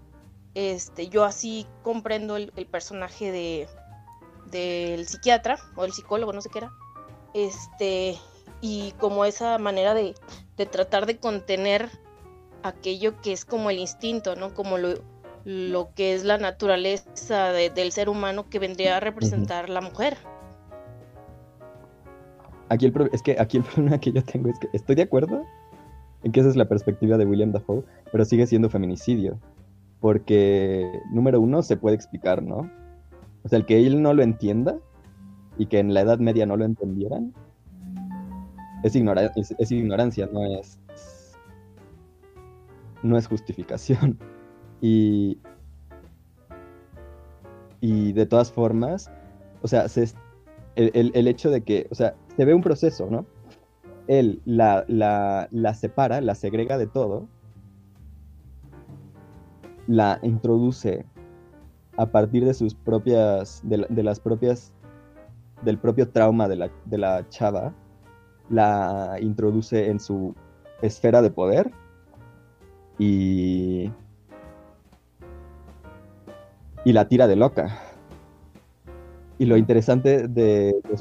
[0.54, 3.68] este, yo así comprendo el, personaje de
[4.46, 6.72] del psiquiatra o el psicólogo, no sé qué era.
[7.34, 8.16] Este,
[8.60, 10.14] y como esa manera de,
[10.56, 11.90] de tratar de contener
[12.64, 14.54] aquello que es como el instinto, ¿no?
[14.54, 14.94] Como lo,
[15.44, 20.16] lo que es la naturaleza de- del ser humano que vendría a representar la mujer.
[22.68, 25.02] Aquí el pro- es que aquí el problema que yo tengo es que estoy de
[25.02, 25.44] acuerdo
[26.22, 29.38] en que esa es la perspectiva de William Dafoe, pero sigue siendo feminicidio.
[30.00, 32.70] Porque, número uno, se puede explicar, ¿no?
[33.42, 34.76] O sea, el que él no lo entienda
[35.58, 37.32] y que en la Edad Media no lo entendieran
[38.82, 40.78] es, ignora- es, es ignorancia, no es,
[43.04, 44.18] no es justificación.
[44.80, 45.38] Y,
[47.80, 49.10] y de todas formas,
[49.62, 49.86] o sea,
[50.76, 53.24] el, el- hecho de que, o sea, se ve un proceso, ¿no?
[54.08, 57.28] Él la, la, la separa, la segrega de todo,
[59.86, 61.06] la introduce
[61.96, 64.74] a partir de sus propias, de, de las propias,
[65.62, 67.72] del propio trauma de la, de la chava,
[68.50, 70.34] la introduce en su
[70.82, 71.70] esfera de poder
[72.98, 73.90] y,
[76.84, 77.78] y la tira de loca.
[79.38, 81.00] Y lo interesante de los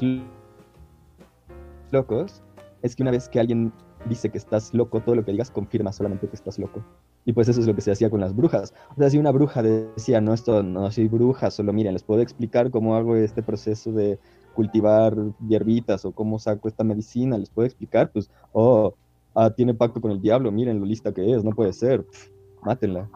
[1.90, 2.42] locos
[2.82, 3.72] es que una vez que alguien
[4.08, 6.82] dice que estás loco, todo lo que digas confirma solamente que estás loco.
[7.24, 8.74] Y pues eso es lo que se hacía con las brujas.
[8.96, 12.20] O sea, si una bruja decía, no, esto no soy bruja, solo miren, les puedo
[12.20, 14.18] explicar cómo hago este proceso de
[14.54, 15.16] cultivar
[15.48, 18.94] hierbitas o cómo saco esta medicina, les puedo explicar, pues, oh,
[19.34, 22.06] ah, tiene pacto con el diablo, miren lo lista que es, no puede ser,
[22.62, 23.08] mátenla.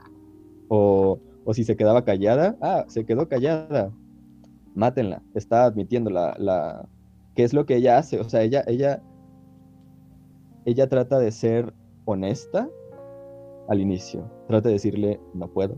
[0.69, 3.93] O, o si se quedaba callada, ah, se quedó callada,
[4.75, 6.89] mátenla, está admitiendo la, la,
[7.35, 9.03] qué es lo que ella hace, o sea, ella, ella,
[10.65, 11.73] ella trata de ser
[12.05, 12.69] honesta
[13.69, 15.77] al inicio, trata de decirle, no puedo,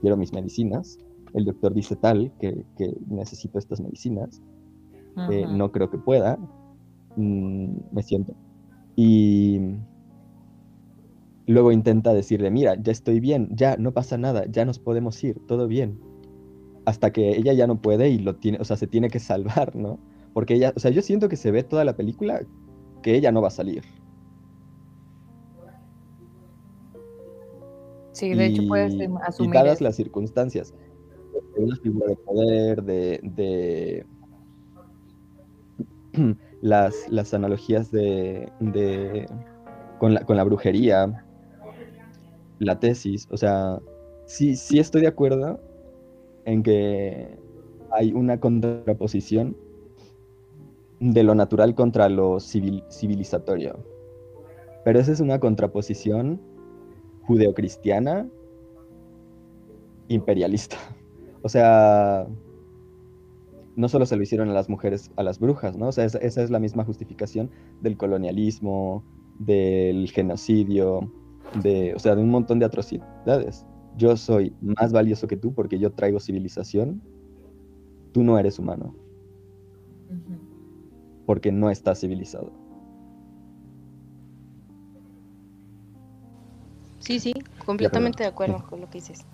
[0.00, 0.98] quiero mis medicinas,
[1.34, 4.42] el doctor dice tal, que, que necesito estas medicinas,
[5.30, 6.38] eh, no creo que pueda,
[7.16, 8.34] mm, me siento.
[8.96, 9.60] Y
[11.46, 15.38] luego intenta decirle, mira, ya estoy bien, ya no pasa nada, ya nos podemos ir,
[15.46, 16.00] todo bien.
[16.86, 19.76] Hasta que ella ya no puede y lo tiene, o sea, se tiene que salvar,
[19.76, 19.98] ¿no?
[20.32, 22.40] Porque ella, o sea, yo siento que se ve toda la película
[23.02, 23.84] que ella no va a salir.
[28.12, 29.84] Sí, de hecho puedes em, y asumir dadas eso.
[29.84, 30.72] las circunstancias
[31.54, 34.06] de una figura de poder, de, de
[36.62, 39.28] las, las analogías de, de-
[39.98, 41.24] con, la, con la brujería,
[42.58, 43.28] la tesis.
[43.30, 43.80] O sea,
[44.26, 45.60] sí, sí estoy de acuerdo
[46.44, 47.38] en que
[47.90, 49.56] hay una contraposición
[51.00, 53.78] de lo natural contra lo civilizatorio.
[54.84, 56.40] Pero esa es una contraposición
[57.26, 58.28] judeocristiana
[60.08, 60.76] imperialista.
[61.42, 62.26] O sea,
[63.76, 65.88] no solo se lo hicieron a las mujeres, a las brujas, ¿no?
[65.88, 67.50] O sea, esa, es la misma justificación
[67.82, 69.04] del colonialismo,
[69.38, 71.12] del genocidio,
[71.62, 73.66] de, o sea, de un montón de atrocidades.
[73.98, 77.02] Yo soy más valioso que tú porque yo traigo civilización.
[78.12, 78.94] Tú no eres humano.
[81.26, 82.50] Porque no estás civilizado.
[87.00, 89.26] Sí, sí, completamente de acuerdo con lo que dices.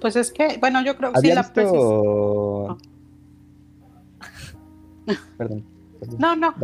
[0.00, 2.78] Pues es que, bueno, yo creo que sí la visto...
[5.38, 5.64] Perdón,
[6.18, 6.54] No, no.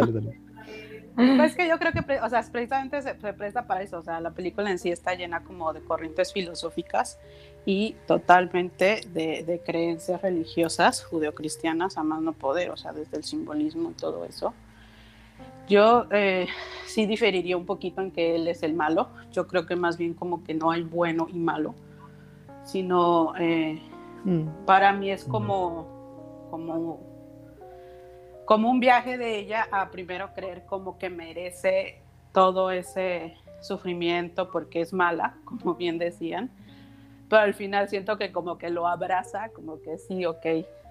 [1.15, 4.21] Pues es que yo creo que, o sea, precisamente se, presta para eso, o sea,
[4.21, 7.19] la película en sí está llena como de corrientes filosóficas
[7.67, 13.25] y totalmente de, de creencias religiosas judeocristianas a más no poder, o sea, desde el
[13.25, 14.55] simbolismo y todo eso.
[15.69, 16.49] Yo eh,
[16.87, 19.09] sí diferiría un poquito en que él es el malo.
[19.31, 21.75] Yo creo que más bien como que no hay bueno y malo,
[22.65, 23.81] sino eh,
[24.25, 24.65] mm.
[24.67, 27.01] para mí es como, como,
[28.45, 32.01] como un viaje de ella a primero creer como que merece
[32.33, 36.51] todo ese sufrimiento porque es mala, como bien decían,
[37.29, 40.47] pero al final siento que como que lo abraza, como que sí, ok,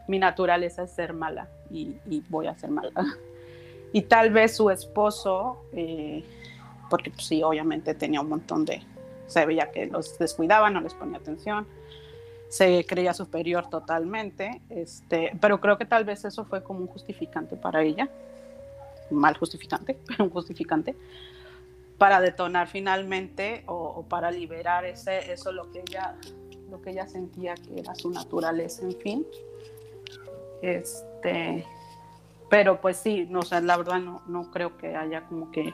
[0.07, 2.91] mi naturaleza es ser mala y, y voy a ser mala.
[3.93, 6.23] y tal vez su esposo, eh,
[6.89, 8.81] porque pues, sí, obviamente tenía un montón de,
[9.31, 11.65] se veía que los descuidaba, no les ponía atención,
[12.49, 17.55] se creía superior totalmente, este, pero creo que tal vez eso fue como un justificante
[17.55, 18.09] para ella,
[19.09, 20.95] mal justificante, pero un justificante,
[21.97, 26.15] para detonar finalmente o, para liberar ese, eso lo que ella
[26.69, 29.27] lo que ella sentía que era su naturaleza, en fin.
[30.61, 31.65] Este,
[32.49, 35.73] pero pues sí, no sé, la verdad no, no creo que haya como que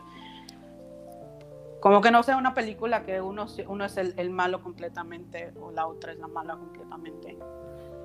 [1.87, 5.87] como que no sea una película que uno, uno es el, malo completamente o la
[5.87, 7.37] otra es la mala completamente.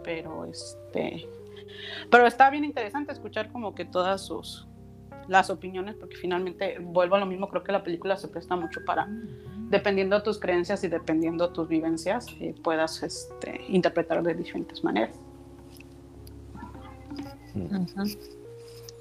[0.04, 1.28] Pero este
[2.08, 4.68] pero está bien interesante escuchar como que todas sus
[5.26, 8.84] las opiniones porque finalmente vuelvo a lo mismo, creo que la película se presta mucho
[8.86, 9.08] para
[9.68, 14.84] dependiendo de tus creencias y dependiendo de tus vivencias eh, puedas este, interpretar de diferentes
[14.84, 15.18] maneras.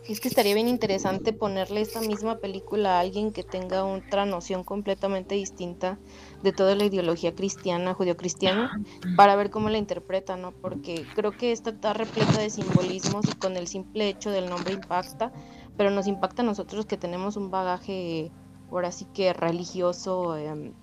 [0.07, 4.63] Es que estaría bien interesante ponerle esta misma película a alguien que tenga otra noción
[4.63, 5.99] completamente distinta
[6.41, 8.81] de toda la ideología cristiana, judio-cristiana,
[9.15, 10.53] para ver cómo la interpreta, ¿no?
[10.53, 14.73] Porque creo que esta está repleta de simbolismos y con el simple hecho del nombre
[14.73, 15.31] impacta,
[15.77, 18.31] pero nos impacta a nosotros que tenemos un bagaje,
[18.71, 20.73] ahora sí que religioso, em,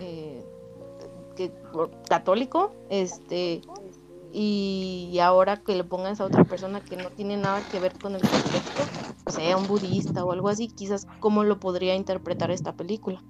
[0.00, 0.42] eh,
[2.08, 3.60] católico, este,
[4.36, 8.16] y ahora que le pongas a otra persona que no tiene nada que ver con
[8.16, 13.22] el contexto, sea un budista o algo así, quizás cómo lo podría interpretar esta película.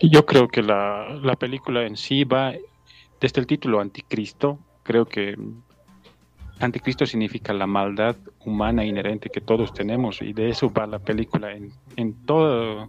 [0.00, 2.54] Yo creo que la, la película en sí va
[3.20, 5.36] desde el título Anticristo, creo que
[6.60, 8.16] Anticristo significa la maldad
[8.46, 12.88] humana inherente que todos tenemos y de eso va la película en, en todo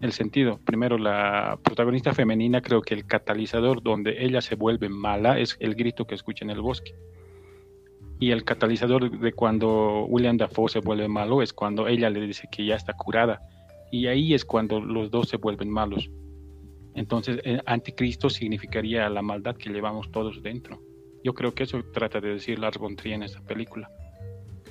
[0.00, 0.60] el sentido.
[0.64, 5.74] Primero, la protagonista femenina, creo que el catalizador donde ella se vuelve mala es el
[5.74, 6.94] grito que escucha en el bosque.
[8.18, 12.48] Y el catalizador de cuando William Dafoe se vuelve malo es cuando ella le dice
[12.50, 13.40] que ya está curada.
[13.90, 16.10] Y ahí es cuando los dos se vuelven malos.
[16.94, 20.80] Entonces, el anticristo significaría la maldad que llevamos todos dentro.
[21.22, 23.90] Yo creo que eso trata de decir Lars von Trier en esta película.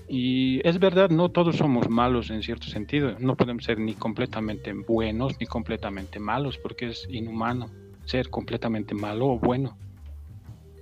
[0.08, 3.16] Y es verdad, no todos somos malos en cierto sentido.
[3.20, 7.70] No podemos ser ni completamente buenos ni completamente malos, porque es inhumano
[8.06, 9.78] ser completamente malo o bueno.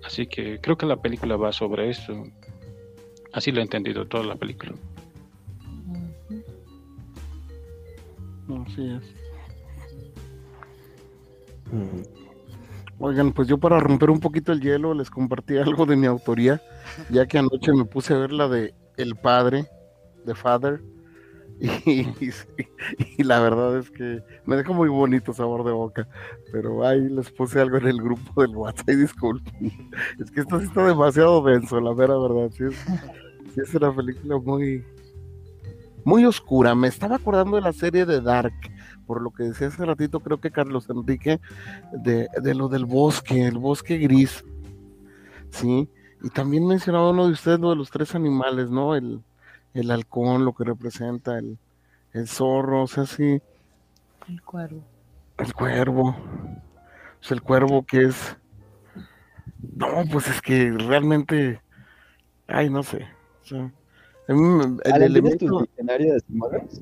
[0.04, 2.26] Así que creo que la película va sobre eso.
[3.32, 4.74] Así lo he entendido toda la película.
[8.68, 9.16] Así es.
[13.00, 16.62] Oigan, pues yo para romper un poquito el hielo les compartí algo de mi autoría,
[17.10, 19.68] ya que anoche me puse a ver la de el padre,
[20.26, 20.82] de Father.
[23.18, 26.08] Y, la verdad es que me dejó muy bonito sabor de boca.
[26.52, 29.72] Pero ahí les puse algo en el grupo del WhatsApp y disculpen.
[30.20, 32.50] Es que esto sí está demasiado denso, la mera verdad.
[32.52, 32.64] Sí
[33.62, 34.84] es, una película muy,
[36.04, 36.76] muy oscura.
[36.76, 38.54] Me estaba acordando de la serie de Dark,
[39.06, 41.40] por lo que decía hace ratito, creo que Carlos Enrique,
[41.94, 44.44] de, de lo del bosque, el bosque gris.
[45.52, 45.88] Sí,
[46.24, 48.96] Y también mencionaba uno de ustedes lo de los tres animales, ¿no?
[48.96, 49.22] El,
[49.74, 51.58] el halcón, lo que representa, el,
[52.14, 53.42] el zorro, o sea, sí.
[54.30, 54.82] El cuervo.
[55.38, 56.10] El cuervo.
[56.10, 58.38] O sea, el cuervo que es.
[59.76, 61.62] No, pues es que realmente.
[62.48, 63.06] Ay, no sé.
[63.42, 63.72] O sea,
[64.30, 66.82] el, el Ale, ¿Tienes elemento- tu diccionario de símbolos?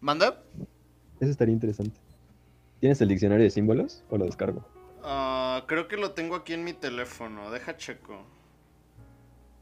[0.00, 0.42] ¿Manda?
[1.20, 2.00] Eso estaría interesante.
[2.80, 4.64] ¿Tienes el diccionario de símbolos o lo descargo?
[5.02, 7.50] Ah, creo que lo tengo aquí en mi teléfono.
[7.50, 8.24] Deja checo.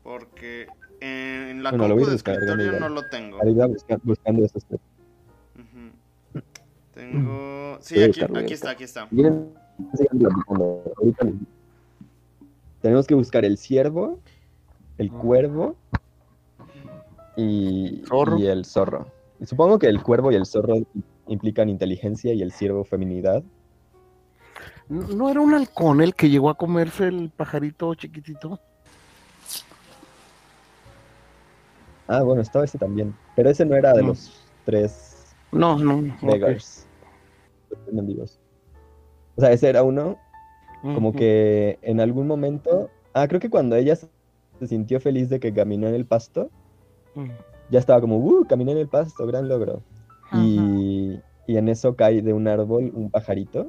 [0.06, 0.68] Porque
[1.00, 3.42] en la Bueno, compu de escritorio no lo tengo.
[3.42, 4.80] Ahí va busca- buscando esos tres.
[5.56, 6.40] Ujú.
[6.94, 7.76] Tengo.
[7.80, 9.08] Sí, aquí, buscarlo, aquí está, aquí está.
[9.10, 9.50] Miren,
[9.94, 10.94] sigan platicando.
[10.96, 11.34] Ahorita les-
[12.82, 14.20] Tenemos que buscar el ciervo,
[14.96, 15.74] el cuervo
[17.36, 18.04] y,
[18.46, 19.08] el zorro.
[19.40, 20.76] Y supongo que el cuervo y el zorro
[21.26, 23.42] implican inteligencia y el ciervo feminidad.
[24.88, 28.60] ¿No era un halcón el que llegó a comerse el pajarito chiquitito?
[32.08, 33.14] Ah, bueno, estaba ese también.
[33.34, 34.08] Pero ese no era de No.
[34.08, 36.02] los tres No, no.
[36.22, 36.86] beggars.
[37.92, 38.40] mendigos.
[39.36, 40.18] O sea, ese era uno
[40.94, 42.90] como que en algún momento.
[43.12, 44.08] Ah, creo que cuando ella se
[44.66, 46.50] sintió feliz de que caminó en el pasto,
[47.14, 47.28] Ujú.
[47.70, 49.82] ya estaba como, uh, caminé en el pasto, gran logro.
[50.32, 53.68] Y, y en eso cae de un árbol un pajarito,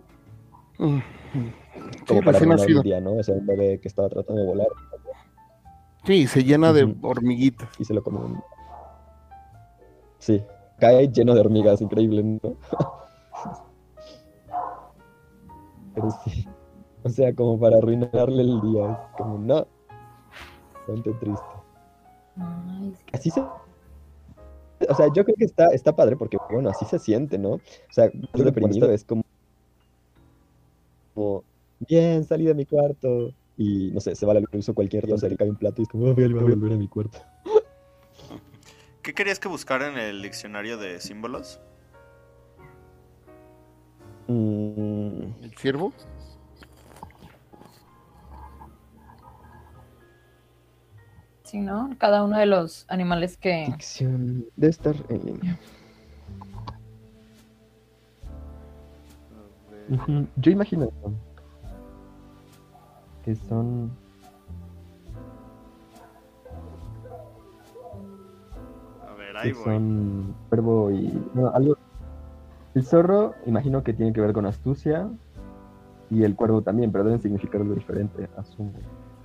[0.77, 1.01] como
[2.07, 3.13] Sí, para el día, ¿no?
[3.13, 4.67] O sea, un bebé que estaba tratando de volar
[6.07, 7.67] Sí, se llena de hormiguitas.
[7.77, 8.41] y se lo come un...
[10.19, 10.41] Sí,
[10.79, 12.39] cae lleno de hormigas, increíble, ¿no?
[15.93, 16.47] Pero sí,
[17.03, 19.67] o sea, como para arruinarle el día, es como, no,
[20.75, 21.45] bastante triste.
[22.37, 23.41] Ay, es que- Así se...
[24.89, 27.55] O sea, yo creo que está, está padre porque, bueno, así se siente, ¿no?
[27.55, 29.23] O sea, estás deprimido es como...
[31.13, 31.43] como,
[31.79, 33.33] bien, salí de mi cuarto.
[33.57, 35.83] Y, no sé, se va la luz o cualquier cosa, le cae un plato y
[35.83, 37.19] es como, "Oh, voy a volver a mi cuarto.
[39.01, 41.59] ¿Qué querías que buscara en el diccionario de símbolos?
[44.27, 45.93] Mm, ¿El ciervo?
[51.45, 51.89] Sí, ¿no?
[51.97, 53.67] Cada uno de los animales que...
[53.71, 55.59] Ficción de estar en línea.
[60.35, 60.91] Yo imagino.
[63.27, 63.91] Que son.
[69.05, 69.63] A ver, ahí Que voy.
[69.65, 71.21] son cuervo y.
[71.33, 71.77] No, algo.
[72.73, 75.09] El zorro, imagino que tiene que ver con astucia.
[76.09, 78.71] Y el cuervo también, pero deben significar algo diferente, asumo.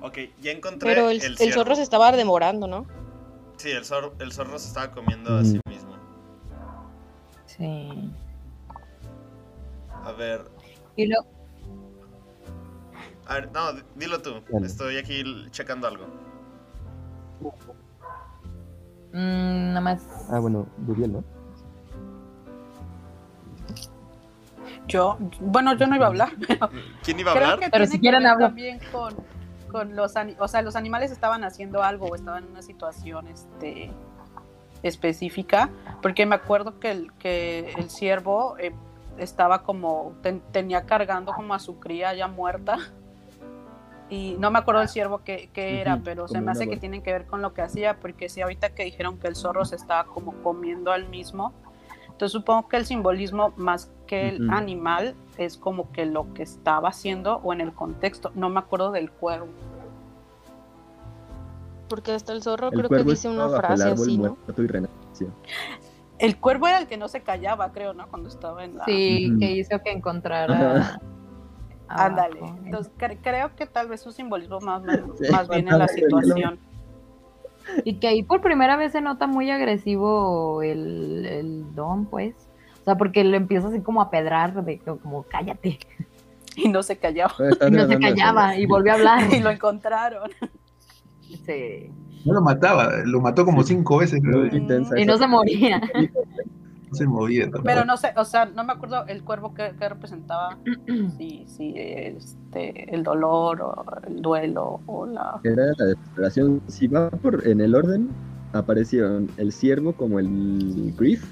[0.00, 1.54] Ok, ya encontré Pero el, el, el ciervo.
[1.62, 2.86] zorro se estaba demorando, ¿no?
[3.56, 5.92] Sí, el zorro, el zorro se estaba comiendo a sí mismo.
[7.46, 8.10] Sí.
[9.92, 10.42] A ver,
[10.96, 11.18] Y lo...
[13.32, 14.42] a ver, no, di- dilo tú.
[14.50, 14.66] Dale.
[14.66, 16.06] Estoy aquí checando algo.
[19.12, 20.02] mm, nada más...
[20.30, 21.24] Ah, bueno, Buriel, ¿no?
[24.86, 26.68] Yo, bueno, yo no iba a hablar, pero
[27.02, 27.60] ¿Quién iba a creo hablar?
[27.60, 28.46] que Pero tiene si quieren hablo.
[28.46, 29.14] también con,
[29.70, 33.90] con los o sea, los animales estaban haciendo algo o estaban en una situación este
[34.82, 35.70] específica,
[36.02, 38.74] porque me acuerdo que el, que el ciervo eh,
[39.18, 42.78] estaba como, ten- tenía cargando como a su cría ya muerta,
[44.12, 47.00] y no me acuerdo del ciervo que, que era, pero se me hace que tienen
[47.00, 49.74] que ver con lo que hacía, porque si ahorita que dijeron que el zorro se
[49.74, 51.54] estaba como comiendo al mismo,
[52.08, 56.90] entonces supongo que el simbolismo más que el animal es como que lo que estaba
[56.90, 59.48] haciendo o en el contexto, no me acuerdo del cuervo.
[61.88, 64.36] Porque hasta el zorro El creo que cuervo dice una el frase árbol así, ¿no?
[66.18, 68.06] El cuervo era el que no se callaba, creo, ¿no?
[68.08, 68.84] Cuando estaba en la...
[68.84, 71.00] Sí, que hizo que encontrara...
[71.88, 72.40] Ándale.
[72.64, 75.86] Entonces cre- creo que tal vez su simbolismo más, más, Sí, más bien en la
[75.86, 76.58] lo- situación.
[77.84, 82.34] Y que ahí por primera vez se nota muy agresivo el, el don, pues.
[82.80, 85.78] O sea, porque le empieza así como a pedrar, de que como cállate.
[86.56, 87.32] Y no se callaba.
[87.66, 89.20] Y no se callaba y volvió a hablar.
[89.32, 90.28] Y lo encontraron.
[91.46, 91.90] Sí.
[92.26, 94.20] No lo mataba, lo mató como cinco veces,
[94.52, 95.80] intensa Y no se moría.
[96.92, 97.42] Se movía.
[97.44, 97.64] tampoco.
[97.64, 100.58] Pero no sé, o sea, no me acuerdo el cuervo que, que representaba.
[101.18, 105.40] Si, si este, el dolor o el duelo o la...
[105.44, 106.60] Era la desesperación.
[106.68, 108.08] Si va por en el orden,
[108.52, 111.24] aparecieron el ciervo como el grief,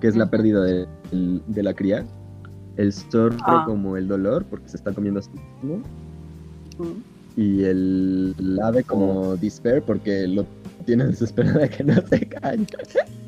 [0.00, 2.04] que es la pérdida de, el- de la cría.
[2.76, 3.64] El zorro Ah.
[3.66, 5.30] como el dolor, porque se está comiendo a sí
[5.62, 5.78] mismo.
[6.78, 7.40] Mm.
[7.40, 10.44] Y el, el ave como despair, porque lo
[10.84, 12.66] tiene desesperado de que no se calle.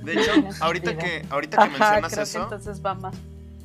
[0.07, 0.31] De hecho,
[0.61, 3.15] ahorita que, ahorita que Ajá, mencionas creo que eso, entonces va más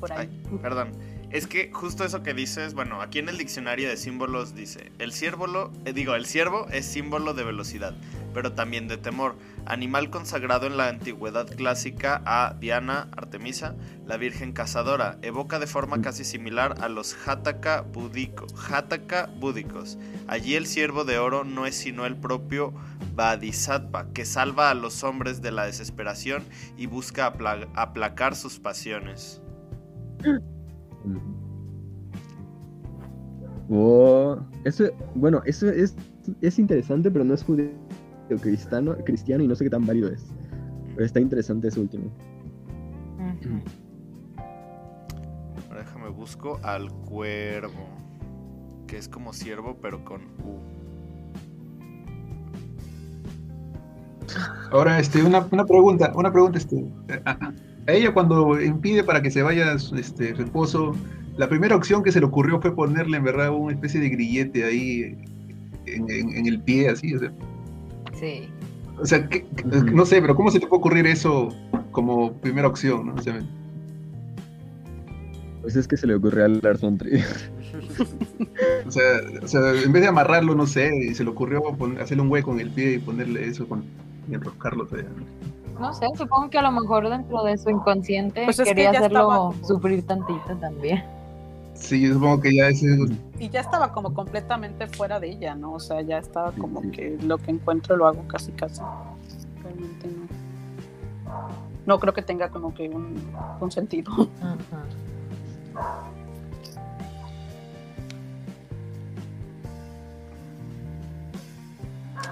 [0.00, 0.28] por ahí.
[0.50, 0.92] Ay, perdón.
[1.32, 5.12] Es que justo eso que dices, bueno, aquí en el diccionario de símbolos dice, el
[5.12, 7.94] ciervo, eh, digo, el ciervo es símbolo de velocidad,
[8.34, 13.74] pero también de temor, animal consagrado en la antigüedad clásica a Diana, Artemisa,
[14.04, 19.98] la Virgen cazadora, evoca de forma casi similar a los Hataka búdicos.
[20.28, 22.74] Allí el ciervo de oro no es sino el propio
[23.14, 26.44] Bodhisattva, que salva a los hombres de la desesperación
[26.76, 27.32] y busca
[27.74, 29.40] aplacar sus pasiones.
[33.70, 34.84] Oh, eso,
[35.14, 35.96] bueno, eso es,
[36.40, 37.70] es interesante, pero no es judío
[38.40, 40.26] cristiano, cristiano y no sé qué tan válido es.
[40.94, 42.04] Pero está interesante ese último.
[45.68, 47.88] Ahora déjame busco al cuervo,
[48.86, 50.60] que es como ciervo pero con U.
[54.70, 56.90] Ahora, este, una, una pregunta, una pregunta, este,
[57.86, 60.96] a, ella cuando impide para que se vaya este, su esposo,
[61.36, 64.64] la primera opción que se le ocurrió fue ponerle en verdad una especie de grillete
[64.64, 65.16] ahí
[65.86, 67.32] en, el pie, así, o sea.
[68.18, 68.48] Sí.
[68.98, 69.28] O sea,
[69.92, 71.48] no sé, pero ¿cómo se te puede ocurrir eso
[71.90, 73.14] como primera opción, no?
[75.62, 76.98] pues es que se le ocurrió al Lars von
[78.86, 79.04] o, sea,
[79.42, 81.62] o sea, en vez de amarrarlo, no sé, se le ocurrió
[82.00, 83.84] hacerle un hueco en el pie y ponerle eso con,
[84.28, 84.88] y enroscarlo.
[84.90, 85.51] ¿no?
[85.94, 90.54] Sé, supongo que a lo mejor dentro de su inconsciente pues quería hacerlo sufrir tantito
[90.60, 91.02] también.
[91.74, 92.82] Sí, supongo que ya es...
[93.38, 95.72] Y ya estaba como completamente fuera de ella, ¿no?
[95.72, 98.82] O sea, ya estaba como que lo que encuentro lo hago casi casi.
[99.62, 100.28] Realmente no.
[101.86, 103.16] No creo que tenga como que un,
[103.60, 104.12] un sentido.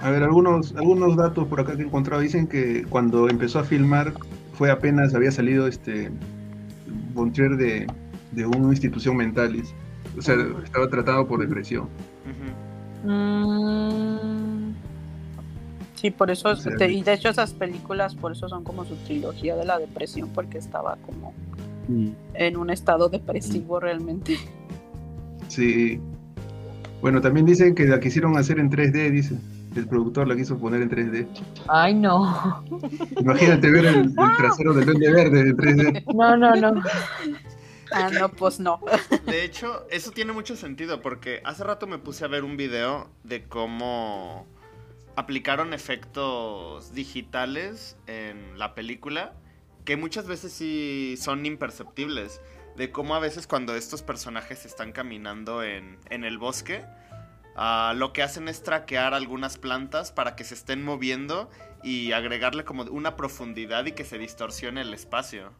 [0.01, 3.63] A ver, algunos, algunos datos por acá que he encontrado dicen que cuando empezó a
[3.63, 4.13] filmar
[4.53, 6.11] fue apenas había salido este
[7.13, 7.87] Bontrier de,
[8.31, 9.61] de una institución mental.
[10.17, 11.87] O sea, estaba tratado por depresión.
[13.03, 14.73] Mm.
[15.95, 16.53] Sí, por eso,
[16.89, 20.57] y de hecho esas películas por eso son como su trilogía de la depresión, porque
[20.57, 21.33] estaba como
[21.87, 22.09] mm.
[22.33, 24.37] en un estado depresivo realmente.
[25.47, 25.99] Sí.
[27.01, 29.35] Bueno, también dicen que la quisieron hacer en 3D, dice
[29.75, 31.27] el productor la quiso poner en 3D.
[31.67, 32.63] Ay, no.
[33.17, 36.13] Imagínate ver el, trasero del Duende Verde en 3D.
[36.13, 36.81] No, no, no.
[37.91, 38.79] Ah, no, pues no.
[39.25, 43.09] De hecho, eso tiene mucho sentido porque hace rato me puse a ver un video
[43.23, 44.45] de cómo
[45.15, 49.33] aplicaron efectos digitales en la película
[49.85, 52.41] que muchas veces sí son imperceptibles.
[52.75, 56.85] De cómo a veces cuando estos personajes están caminando en, en el bosque,
[57.55, 61.49] Ah, lo que hacen es traquear algunas plantas para que se estén moviendo
[61.83, 65.51] y agregarle como una profundidad y que se distorsione el espacio.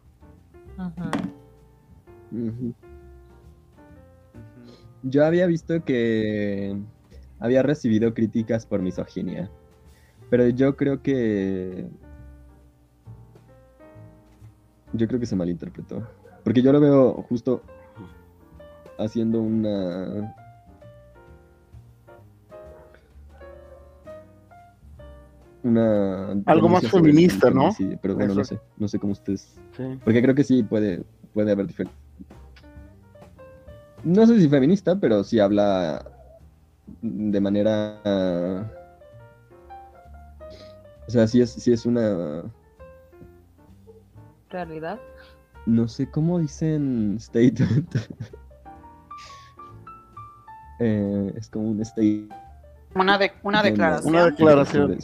[5.03, 6.77] Yo había visto que
[7.39, 9.49] había recibido críticas por misoginia,
[10.29, 11.89] pero yo creo que
[14.93, 16.07] yo creo que se malinterpretó,
[16.43, 17.63] porque yo lo veo justo
[18.97, 20.35] haciendo una
[25.71, 27.71] una algo más feminista, ¿no?
[27.71, 29.55] Sí, pero bueno, no sé, no sé cómo ustedes.
[30.03, 31.03] Porque creo que sí puede,
[31.33, 31.97] puede haber diferente.
[34.03, 36.03] No sé si feminista, pero sí habla
[37.01, 37.99] de manera.
[41.07, 42.43] O sea, sí es, sí es una.
[44.49, 44.99] ¿Realidad?
[45.65, 47.95] No sé cómo dicen statement.
[50.79, 52.50] eh, es como un statement
[52.95, 54.15] una, de, una declaración.
[54.15, 54.97] Una declaración.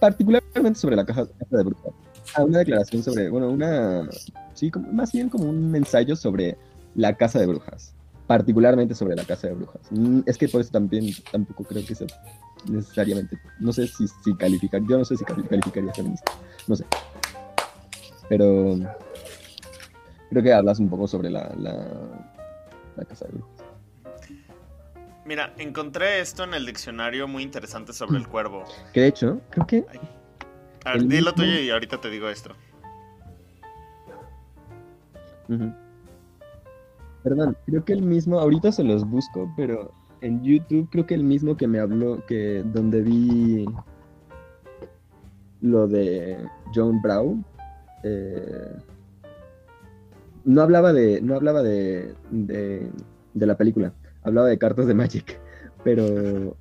[0.00, 1.92] particularmente sobre la caja de brujas.
[2.34, 4.08] Ah, una declaración sobre, bueno, una,
[4.54, 6.58] sí, más bien como un ensayo sobre
[6.94, 7.94] la casa de brujas.
[8.26, 9.80] Particularmente sobre la casa de brujas.
[9.90, 12.06] Mm, es que por eso también tampoco creo que sea
[12.68, 16.32] necesariamente, no sé si, si calificar, yo no sé si calificaría feminista,
[16.66, 16.84] no sé.
[18.28, 18.76] Pero
[20.28, 21.86] creo que hablas un poco sobre la, la,
[22.96, 23.57] la casa de brujas.
[25.28, 28.64] Mira, encontré esto en el diccionario muy interesante sobre el cuervo.
[28.94, 29.84] Que de hecho, creo que.
[30.86, 32.54] A ver, dilo tuyo y ahorita te digo esto.
[37.22, 41.24] Perdón, creo que el mismo, ahorita se los busco, pero en YouTube creo que el
[41.24, 43.66] mismo que me habló, que donde vi
[45.60, 46.38] lo de
[46.74, 47.44] John Brown,
[48.02, 48.76] eh,
[50.46, 52.90] no hablaba de, no hablaba de, de,
[53.34, 53.92] de la película,
[54.22, 55.40] hablaba de cartas de Magic,
[55.84, 56.56] pero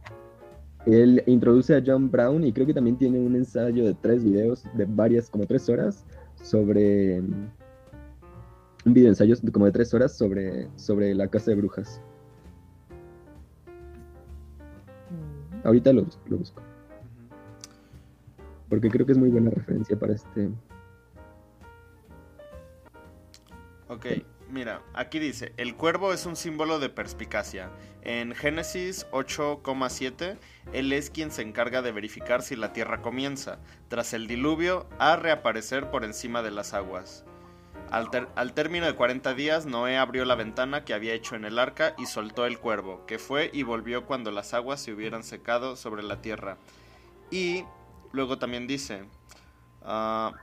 [0.86, 4.64] él introduce a John Brown y creo que también tiene un ensayo de tres videos,
[4.76, 6.06] de varias, como tres horas,
[6.42, 12.02] sobre un video ensayo como de tres horas sobre, sobre la casa de brujas.
[15.10, 15.68] Mm.
[15.68, 16.62] Ahorita lo, bus- lo busco.
[18.70, 20.50] Porque creo que es muy buena referencia para este.
[23.90, 24.06] Ok,
[24.50, 27.72] mira, aquí dice, el cuervo es un símbolo de perspicacia.
[28.02, 30.38] En Génesis 8,7,
[30.74, 35.16] él es quien se encarga de verificar si la tierra comienza, tras el diluvio, a
[35.16, 37.26] reaparecer por encima de las aguas.
[37.90, 41.96] Al, término de 40 días, Noé abrió la ventana que había hecho en el arca
[41.98, 46.04] y soltó el cuervo, que fue y volvió cuando las aguas se hubieran secado sobre
[46.04, 46.58] la tierra.
[47.32, 47.64] Y
[48.12, 49.06] luego también dice,
[49.84, 50.34] ah,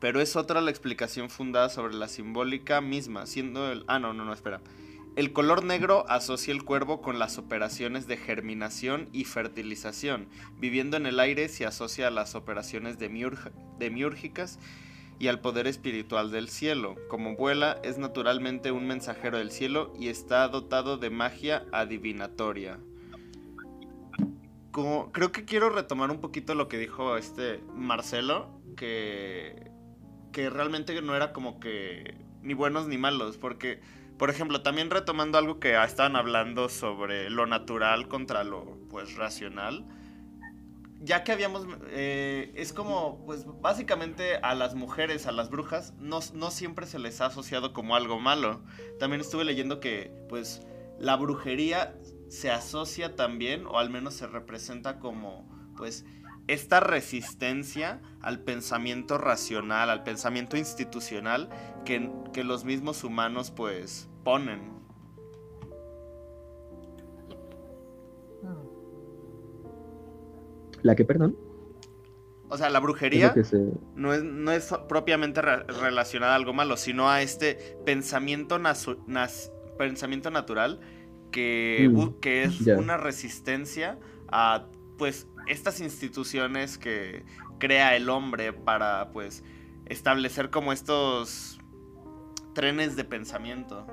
[0.00, 3.84] pero es otra la explicación fundada sobre la simbólica misma, siendo el...
[3.86, 4.60] Ah, no, no, no, espera.
[5.16, 10.28] El color negro asocia el cuervo con las operaciones de germinación y fertilización.
[10.58, 14.58] Viviendo en el aire se asocia a las operaciones demiúrgicas
[15.20, 16.96] y al poder espiritual del cielo.
[17.08, 22.80] Como vuela, es naturalmente un mensajero del cielo y está dotado de magia adivinatoria.
[24.72, 29.70] Como, creo que quiero retomar un poquito lo que dijo este Marcelo, que,
[30.34, 33.80] que realmente no era como que ni buenos ni malos, porque,
[34.18, 39.86] por ejemplo, también retomando algo que estaban hablando sobre lo natural contra lo, pues, racional,
[41.00, 46.18] ya que habíamos, eh, es como, pues, básicamente a las mujeres, a las brujas, no,
[46.34, 48.60] no siempre se les ha asociado como algo malo.
[48.98, 50.62] También estuve leyendo que, pues,
[50.98, 51.94] la brujería
[52.28, 56.04] se asocia también, o al menos se representa como, pues,
[56.46, 61.48] esta resistencia al pensamiento racional, al pensamiento institucional
[61.84, 64.74] que, que los mismos humanos, pues, ponen.
[70.82, 71.36] ¿La que, perdón?
[72.48, 76.76] O sea, la brujería se- no es, no es propiamente re- relacionada a algo malo,
[76.76, 78.60] sino a este pensamiento,
[79.78, 80.80] pensamiento natural
[81.32, 84.66] que, Mm, que es una resistencia a
[84.98, 87.24] pues estas instituciones que
[87.58, 89.42] crea el hombre para pues
[89.86, 91.58] establecer como estos
[92.54, 93.86] trenes de pensamiento.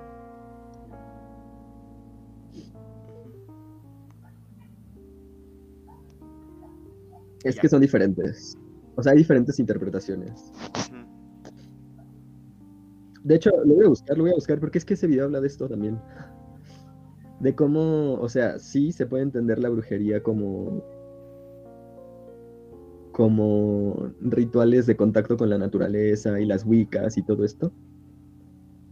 [7.44, 8.58] Es que son diferentes.
[8.96, 10.52] O sea, hay diferentes interpretaciones.
[13.24, 15.26] De hecho, lo voy a buscar, lo voy a buscar, porque es que ese video
[15.26, 16.00] habla de esto también.
[17.42, 20.84] De cómo, o sea, sí se puede entender la brujería como.
[23.12, 27.72] como rituales de contacto con la naturaleza y las wiccas y todo esto.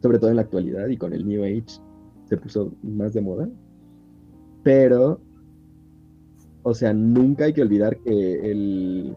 [0.01, 1.79] Sobre todo en la actualidad y con el New Age
[2.25, 3.47] se puso más de moda.
[4.63, 5.21] Pero,
[6.63, 9.15] o sea, nunca hay que olvidar que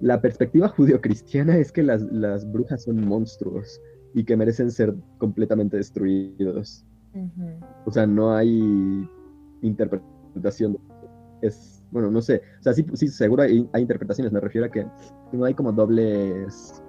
[0.00, 3.78] la perspectiva judeocristiana es que las, las brujas son monstruos
[4.14, 6.87] y que merecen ser completamente destruidos.
[7.84, 9.08] O sea, no hay
[9.62, 10.78] interpretación.
[11.40, 12.42] Es, bueno, no sé.
[12.60, 14.32] O sea, sí, sí seguro hay, hay interpretaciones.
[14.32, 14.86] Me refiero a que
[15.32, 16.82] no hay como dobles.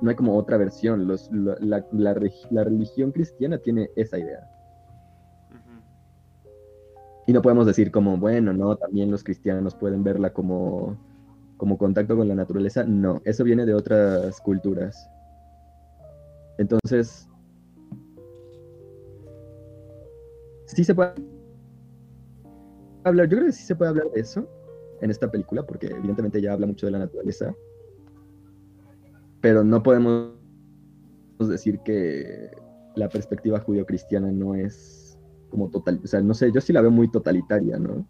[0.00, 1.06] No hay como otra versión.
[1.06, 4.48] Los, la, la, la reg- la religión cristiana tiene esa idea.
[7.26, 10.96] Y no podemos decir como, bueno, no, también los cristianos pueden verla como,
[11.56, 12.84] como contacto con la naturaleza.
[12.84, 15.10] No, eso viene de otras culturas.
[16.58, 17.28] Entonces,
[20.66, 21.14] sí se puede
[23.04, 24.48] hablar, yo creo que sí se puede hablar de eso
[25.00, 27.54] en esta película, porque evidentemente ya habla mucho de la naturaleza.
[29.40, 30.32] Pero no podemos
[31.38, 32.50] decir que
[32.94, 35.18] la perspectiva judio-cristiana no es
[35.50, 38.06] como total, o sea, no sé, yo sí la veo muy totalitaria, ¿no?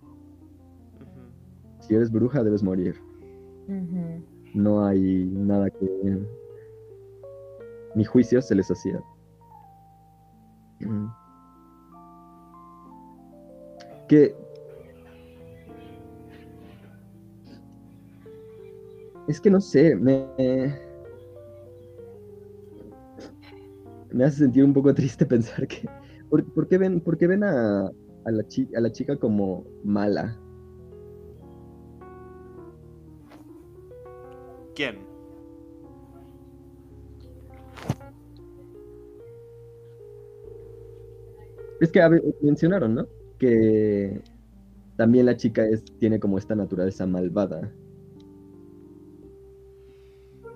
[1.80, 2.96] Si eres bruja debes morir.
[4.54, 6.26] No hay nada que
[7.94, 9.02] ni juicio se les hacía.
[10.80, 11.06] Mm.
[14.08, 14.34] Que
[19.28, 20.26] es que no sé, me
[24.10, 25.88] me hace sentir un poco triste pensar que
[26.28, 29.64] ¿por, por qué ven por qué ven a, a la chi- a la chica como
[29.84, 30.40] mala?
[34.74, 34.98] ¿Quién?
[41.80, 42.08] Es que a
[42.40, 43.06] mencionaron, ¿no?
[43.38, 44.22] Que
[44.96, 47.70] también la chica es, tiene como esta naturaleza malvada.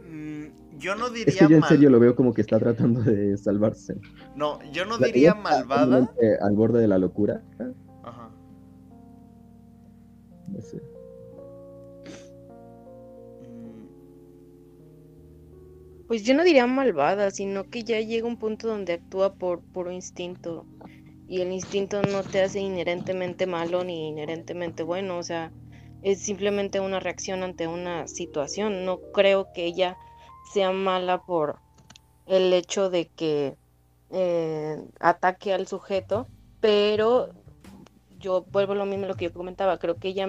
[0.09, 2.59] Mm, yo no Es diría que yo en mal- serio lo veo como que está
[2.59, 3.97] tratando de salvarse.
[4.35, 6.11] No, yo no La diría malvada.
[6.41, 7.43] Al borde de la locura.
[8.03, 8.31] Ajá.
[10.49, 10.79] No sé.
[13.43, 13.87] Mm.
[16.07, 19.93] pues yo no diría malvada, sino que ya llega un punto donde actúa por puro
[19.93, 20.67] instinto.
[21.31, 25.53] Y el instinto no te hace inherentemente malo ni inherentemente bueno, o sea,
[26.03, 28.85] es simplemente una reacción ante una situación.
[28.85, 29.97] No creo que ella
[30.53, 31.61] sea mala por
[32.27, 33.55] el hecho de que
[34.11, 36.27] eh, ataque al sujeto,
[36.61, 37.29] pero
[38.19, 40.27] yo vuelvo a lo mismo lo que yo comentaba, creo que ella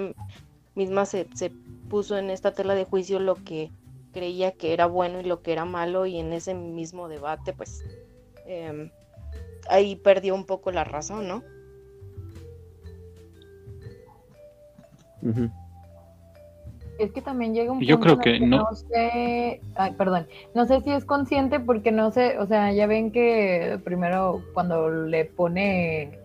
[0.76, 1.50] misma se, se
[1.90, 3.72] puso en esta tela de juicio lo que
[4.14, 7.84] creía que era bueno y lo que era malo y en ese mismo debate pues
[8.46, 8.92] em,
[9.72, 11.44] ahí perdió un poco la razón, ¿no?
[17.00, 18.58] Es que también llega un punto Yo creo que, no.
[18.58, 22.86] no sé, ay, perdón, no sé si es consciente porque no sé, o sea, ya
[22.86, 26.20] ven que primero cuando le pone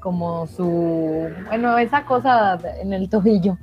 [0.00, 3.56] como su, bueno, esa cosa en el tobillo,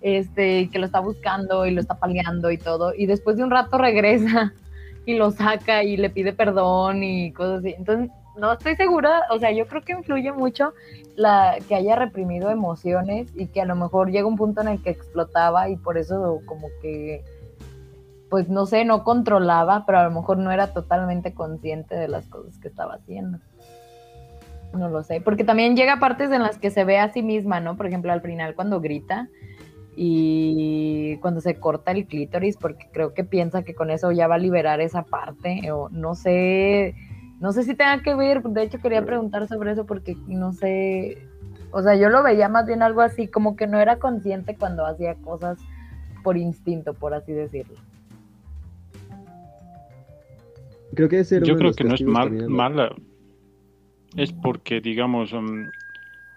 [0.00, 3.50] este, que lo está buscando y lo está paliando y todo, y después de un
[3.50, 4.52] rato regresa
[5.06, 7.74] y lo saca y le pide perdón y cosas así.
[7.78, 10.74] Entonces, no estoy segura, o sea, yo creo que influye mucho
[11.14, 14.82] la que haya reprimido emociones y que a lo mejor llega un punto en el
[14.82, 17.24] que explotaba y por eso como que
[18.28, 22.26] pues no sé, no controlaba, pero a lo mejor no era totalmente consciente de las
[22.26, 23.38] cosas que estaba haciendo.
[24.72, 27.60] No lo sé, porque también llega partes en las que se ve a sí misma,
[27.60, 27.76] ¿no?
[27.76, 29.28] Por ejemplo, al final cuando grita,
[29.96, 34.34] y cuando se corta el clítoris, porque creo que piensa que con eso ya va
[34.34, 36.94] a liberar esa parte, o no sé,
[37.40, 41.18] no sé si tenga que ver, de hecho quería preguntar sobre eso porque no sé,
[41.70, 44.86] o sea, yo lo veía más bien algo así, como que no era consciente cuando
[44.86, 45.58] hacía cosas
[46.22, 47.76] por instinto, por así decirlo.
[50.94, 52.56] Creo que ese Yo creo que no es mal, también, ¿no?
[52.56, 52.96] mala.
[54.16, 55.66] Es porque, digamos, um,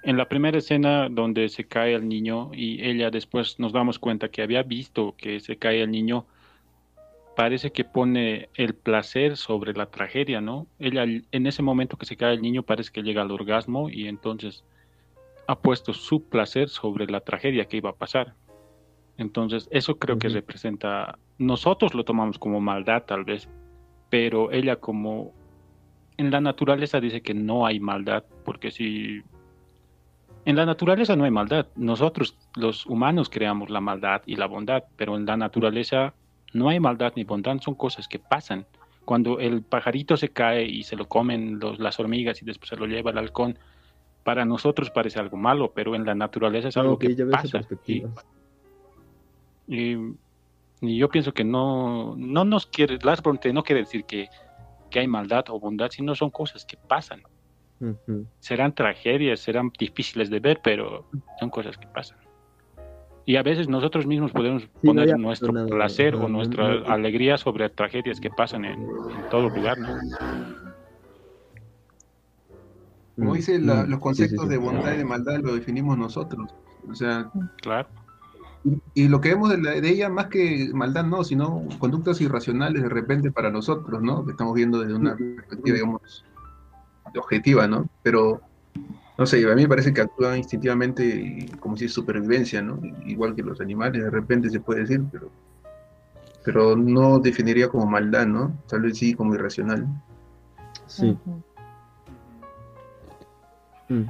[0.04, 4.28] en la primera escena donde se cae el niño y ella después nos damos cuenta
[4.28, 6.26] que había visto que se cae el niño,
[7.36, 10.68] parece que pone el placer sobre la tragedia, ¿no?
[10.80, 14.08] Ella en ese momento que se cae el niño parece que llega al orgasmo y
[14.08, 14.64] entonces
[15.48, 18.36] ha puesto su placer sobre la tragedia que iba a pasar.
[19.18, 23.50] Entonces, eso creo que representa, nosotros lo tomamos como maldad tal vez,
[24.10, 25.34] pero ella como
[26.18, 29.22] en la naturaleza dice que no hay maldad, porque si
[30.46, 34.84] en la naturaleza no hay maldad, nosotros los humanos creamos la maldad y la bondad,
[34.96, 36.14] pero en la naturaleza
[36.54, 38.66] no hay maldad ni bondad, son cosas que pasan.
[39.06, 42.76] Cuando el pajarito se cae y se lo comen los- las hormigas y después se
[42.76, 43.58] lo lleva el halcón,
[44.24, 47.58] para nosotros parece algo malo, pero en la naturaleza es algo ok, que pasa.
[49.68, 50.16] Y, y-
[50.82, 54.30] y yo pienso que no, no nos quiere, von Trier no quiere decir que,
[54.90, 57.22] que hay maldad o bondad, sino son cosas que pasan.
[58.40, 61.06] Serán tragedias, serán difíciles de ver, pero
[61.40, 62.18] son cosas que pasan.
[63.30, 66.86] Y a veces nosotros mismos podemos Sí, poner nuestro nada, placer no, o nuestra no.
[66.88, 69.94] alegría sobre tragedias que pasan en, en todo lugar, ¿no?
[73.16, 74.50] Como Mm, dice, la- mm, los sí, conceptos sí, sí.
[74.50, 76.56] de bondad y de maldad lo definimos nosotros.
[76.90, 77.30] O sea,
[77.62, 77.88] Claro.
[78.64, 82.20] y, y lo que vemos de, la- de ella, más que maldad, no, sino conductas
[82.22, 84.26] irracionales de repente para nosotros, ¿no?
[84.26, 86.26] Que estamos viendo desde una perspectiva, digamos,
[87.16, 87.86] objetiva, ¿no?
[88.02, 88.42] Pero,
[89.20, 92.80] no sé, a mí me parece que actúan instintivamente y como si es supervivencia, ¿no?
[93.06, 95.30] Igual que los animales, de repente se puede decir, pero,
[96.46, 98.58] pero no definiría como maldad, ¿no?
[98.70, 99.86] Tal vez sí como irracional.
[100.88, 101.18] Sí.
[103.90, 104.04] Mm.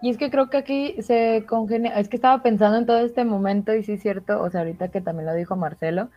[0.00, 3.26] Y es que creo que aquí se congenia, es que estaba pensando en todo este
[3.26, 6.08] momento y sí es cierto, o sea, ahorita que también lo dijo Marcelo,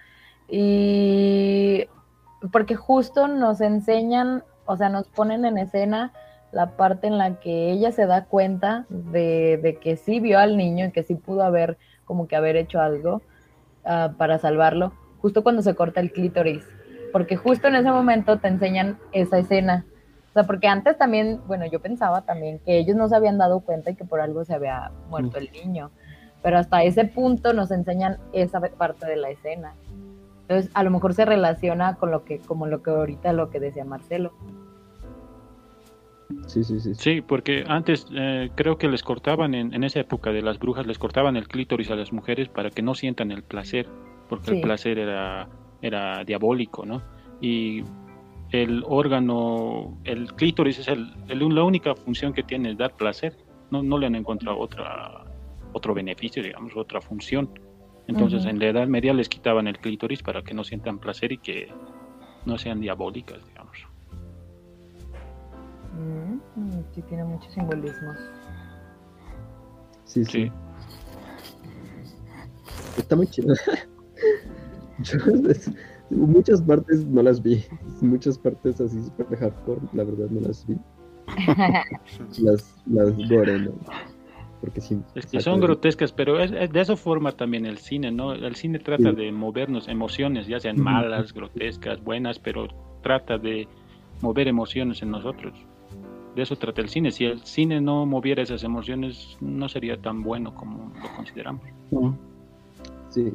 [0.48, 1.86] y
[2.52, 6.14] porque justo nos enseñan, o sea, nos ponen en escena
[6.52, 10.58] la parte en la que ella se da cuenta de, de que sí vio al
[10.58, 13.22] niño y que sí pudo haber como que haber hecho algo
[13.86, 16.66] ah, para salvarlo, justo cuando se corta el clítoris,
[17.12, 19.86] porque justo en ese momento te enseñan esa escena.
[20.30, 23.60] O sea, porque antes también, bueno, yo pensaba también que ellos no se habían dado
[23.60, 25.92] cuenta y que por algo se había muerto el niño,
[26.42, 29.76] pero hasta ese punto nos enseñan esa parte de la escena.
[30.50, 33.60] Entonces, a lo mejor se relaciona con lo que, como lo que ahorita lo que
[33.60, 34.34] decía Marcelo.
[36.48, 36.96] Sí, sí, sí.
[36.96, 40.88] Sí, porque antes eh, creo que les cortaban, en, en esa época de las brujas,
[40.88, 43.88] les cortaban el clítoris a las mujeres para que no sientan el placer,
[44.28, 44.56] porque Sí.
[44.56, 45.48] el placer era,
[45.84, 47.04] era diabólico, ¿no?
[47.40, 47.84] Y
[48.52, 53.38] el órgano, el clítoris es el, el- la única función que tiene es dar placer,
[53.70, 55.26] no, no le han encontrado otra,
[55.74, 57.52] otro beneficio, digamos, otra función.
[58.10, 61.38] Entonces en la Edad Media les quitaban el clítoris para que no sientan placer y
[61.38, 61.72] que
[62.44, 63.78] no sean diabólicas, digamos.
[65.94, 66.40] Mm,
[66.92, 68.18] sí, tiene muchos simbolismos.
[70.06, 70.32] Sí, sí.
[70.32, 70.52] Sí.
[72.98, 73.54] está muy chido.
[76.10, 77.64] muchas partes no las vi.
[78.02, 80.80] Muchas partes así super hardcore, la verdad no las vi.
[82.42, 83.74] las, las gore, ¿no?
[84.62, 88.34] Porque sí, es que son grotescas, pero es, de esa forma también el cine, ¿no?
[88.34, 92.68] El cine trata de movernos emociones, ya sean malas, grotescas, buenas, pero
[93.02, 93.68] trata de
[94.22, 95.54] mover emociones en nosotros.
[96.36, 97.12] De eso trata el cine.
[97.12, 101.64] Si el cine no moviera esas emociones, no sería tan bueno como lo consideramos.
[103.10, 103.32] Sí.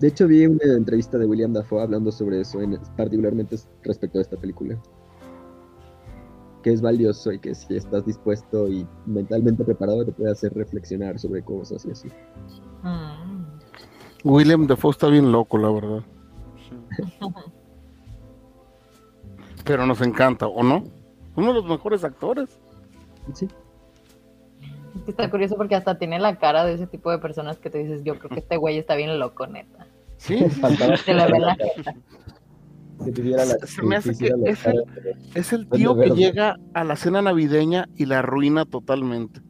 [0.00, 4.22] De hecho, vi una entrevista de William Dafoe hablando sobre eso, en, particularmente respecto a
[4.22, 4.78] esta película
[6.62, 11.18] que es valioso y que si estás dispuesto y mentalmente preparado te puede hacer reflexionar
[11.18, 12.08] sobre cosas y así.
[12.82, 13.44] Mm.
[14.24, 16.02] William Dafoe está bien loco, la verdad.
[19.64, 20.84] Pero nos encanta, ¿o no?
[21.36, 22.58] Uno de los mejores actores.
[23.34, 23.48] Sí.
[25.06, 28.02] Está curioso porque hasta tiene la cara de ese tipo de personas que te dices,
[28.04, 29.86] yo creo que este güey está bien loco, neta.
[30.16, 30.38] Sí,
[31.04, 31.56] se le ve la
[35.34, 39.40] es, el, tío que llega a la cena navideña y la arruina totalmente.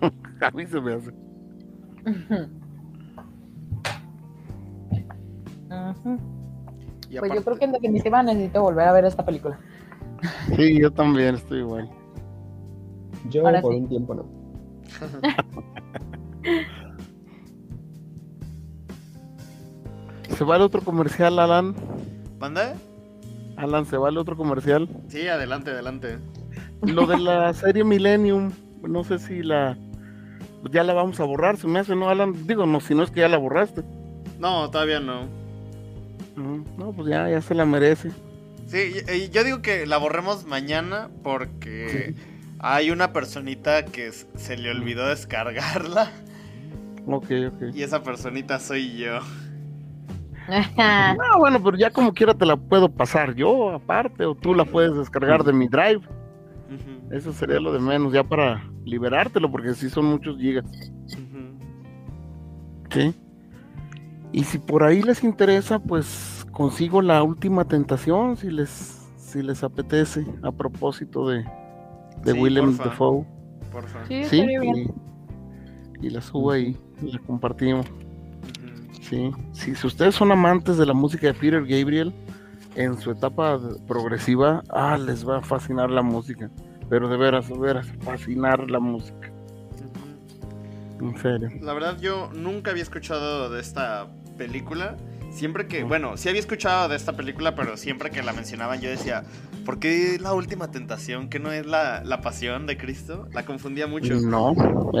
[0.40, 1.12] a mí se me hace.
[7.18, 9.58] Pues yo creo que en definitiva necesito volver a ver esta película.
[10.56, 11.90] Sí, yo también estoy igual.
[13.30, 14.26] Yo por un tiempo no.
[20.36, 21.74] ¿Se va el otro comercial, Alan?
[22.38, 22.74] ¿Manda?
[23.56, 24.88] Alan, ¿se va el otro comercial?
[25.08, 26.18] Sí, adelante, adelante.
[26.82, 28.52] Lo de la serie Millennium,
[28.82, 29.78] no sé si la...
[30.72, 32.46] Ya la vamos a borrar, se me hace, ¿no, Alan?
[32.46, 33.84] Digo, no, si no es que ya la borraste.
[34.38, 35.28] No, todavía no.
[36.36, 38.10] No, pues ya, ya se la merece.
[38.66, 38.94] Sí,
[39.30, 42.14] yo digo que la borremos mañana porque
[42.58, 46.10] hay una personita que se le olvidó descargarla.
[47.06, 47.74] Ok, ok.
[47.74, 49.20] Y esa personita soy yo.
[50.48, 54.64] No, bueno, pero ya como quiera te la puedo pasar yo aparte, o tú la
[54.64, 56.02] puedes descargar de mi drive.
[57.10, 60.64] Eso sería lo de menos, ya para liberártelo, porque si son muchos gigas.
[62.90, 63.14] Sí.
[64.32, 69.62] Y si por ahí les interesa, pues consigo la última tentación, si les, si les
[69.62, 71.44] apetece, a propósito de,
[72.24, 73.24] de Willem Dafoe.
[74.08, 74.44] Sí, sí
[76.00, 77.86] y, y la subo ahí, la compartimos.
[79.08, 82.12] Sí, si ustedes son amantes de la música de Peter Gabriel,
[82.74, 86.50] en su etapa progresiva, ah, les va a fascinar la música.
[86.88, 89.30] Pero de veras, de veras, fascinar la música.
[91.00, 91.50] En serio.
[91.60, 94.08] La verdad, yo nunca había escuchado de esta
[94.38, 94.96] película.
[95.30, 98.88] Siempre que, bueno, sí había escuchado de esta película, pero siempre que la mencionaban yo
[98.88, 99.24] decía,
[99.64, 101.28] ¿por qué la última tentación?
[101.28, 103.28] ¿Que no es la, pasión de Cristo?
[103.32, 104.14] La confundía mucho.
[104.14, 104.52] No,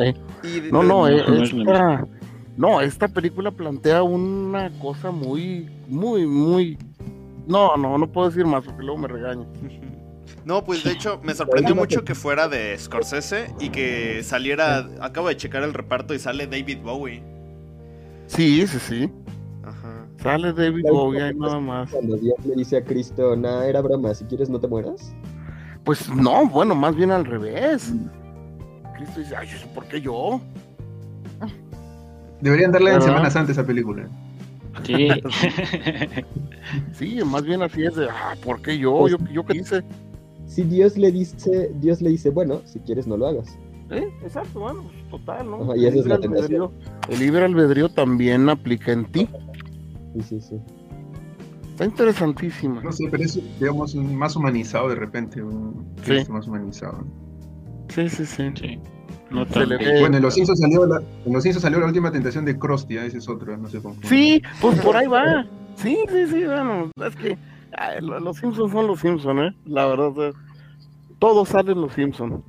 [0.02, 0.14] eh.
[0.72, 2.04] no, no, eh, no, esta
[3.12, 6.78] película plantea una cosa muy, muy, muy...
[7.46, 9.46] No, no, no puedo decir más porque luego me regaño.
[10.44, 15.28] No, pues de hecho me sorprendió mucho que fuera de Scorsese y que saliera, acabo
[15.28, 17.22] de checar el reparto y sale David Bowie.
[18.26, 19.10] Sí, sí, sí.
[19.62, 20.06] Ajá.
[20.22, 21.90] Sale David Bowie ahí nada más.
[21.90, 25.14] Cuando Dios le dice a Cristo, nada, era broma, si quieres no te mueras.
[25.82, 27.94] Pues no, bueno, más bien al revés.
[28.96, 30.42] Cristo dice, ay, ¿por qué yo?
[32.40, 34.08] Deberían darle en Semanas antes esa película.
[34.82, 35.08] Sí.
[36.92, 38.98] sí, más bien así es de, ah, ¿por qué yo?
[38.98, 39.82] Pues, ¿Yo, yo qué hice?
[40.46, 43.58] Si Dios le dice, Dios le dice, bueno, si quieres no lo hagas.
[43.90, 44.08] ¿Eh?
[44.22, 45.76] Exacto, bueno, pues, total, ¿no?
[45.76, 46.72] y esa es la albedrío,
[47.08, 49.28] el libre albedrío también aplica en ti.
[50.14, 50.60] Sí, sí, sí.
[51.70, 52.80] Está interesantísima.
[52.82, 56.24] No sé, pero es, digamos, más humanizado de repente, un sí.
[56.30, 57.04] más humanizado.
[57.88, 58.52] Sí, sí, sí.
[58.54, 58.80] sí.
[59.34, 63.18] Bueno, en Los Simpsons salió la, en los salió la última tentación de Krusty, ese
[63.18, 63.96] es otro, no sé cómo.
[64.04, 65.44] Sí, pues por ahí va.
[65.76, 67.36] Sí, sí, sí, bueno, es que
[68.00, 69.56] los Simpsons son los Simpsons, ¿eh?
[69.66, 70.32] La verdad,
[71.18, 72.42] todos salen los Simpsons.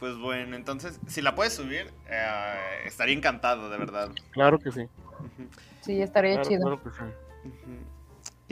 [0.00, 2.54] Pues bueno, entonces, si la puedes subir, eh,
[2.86, 4.10] estaría encantado, de verdad.
[4.32, 4.88] Claro que sí.
[5.80, 6.62] Sí, estaría chido.
[6.62, 7.04] Claro que sí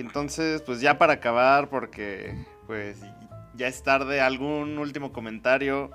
[0.00, 3.00] entonces, pues ya para acabar, porque pues
[3.54, 5.90] ya es tarde, algún último comentario.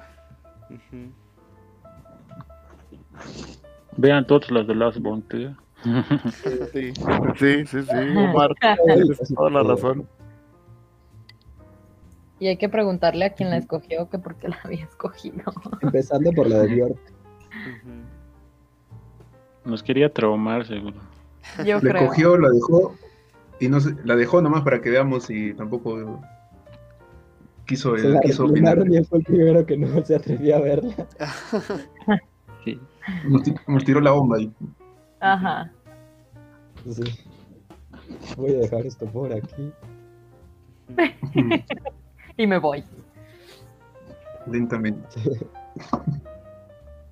[3.97, 5.55] Vean todos los de Last Bounty.
[5.83, 6.93] Sí,
[7.37, 8.51] sí, sí, sí, Omar,
[8.85, 10.07] tienes toda la razón.
[12.39, 15.43] Y hay que preguntarle a quién la escogió que por qué la había escogido.
[15.81, 16.99] Empezando por la de York.
[19.63, 20.97] Nos quería traumar, seguro.
[21.65, 22.95] Yo Le cogió, la dejó
[23.59, 26.21] y no se- la dejó nomás para que veamos y tampoco
[27.65, 28.77] quiso, Se la quiso opinar.
[28.89, 30.93] y fue el primero que no se atrevió a verla.
[32.65, 32.79] Sí.
[33.27, 34.51] Nos, nos tiró la bomba ahí.
[35.19, 35.71] Ajá.
[36.89, 37.03] Sí.
[38.35, 39.71] Voy a dejar esto por aquí.
[42.37, 42.83] Y me voy.
[44.47, 45.07] Lentamente.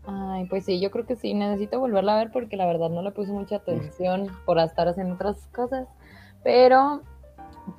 [0.06, 3.02] Ay, pues sí, yo creo que sí, necesito volverla a ver porque la verdad no
[3.04, 5.88] le puse mucha atención por estar haciendo otras cosas.
[6.44, 7.02] Pero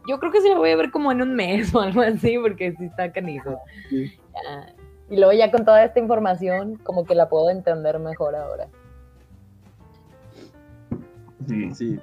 [0.07, 2.39] yo creo que sí la voy a ver como en un mes o algo así,
[2.39, 3.61] porque sí está canijo.
[3.91, 4.13] Sí.
[4.33, 4.75] Ya.
[5.11, 8.69] Y luego ya con toda esta información, como que la puedo entender mejor ahora.
[11.47, 11.75] Sí.
[11.75, 12.01] Sí.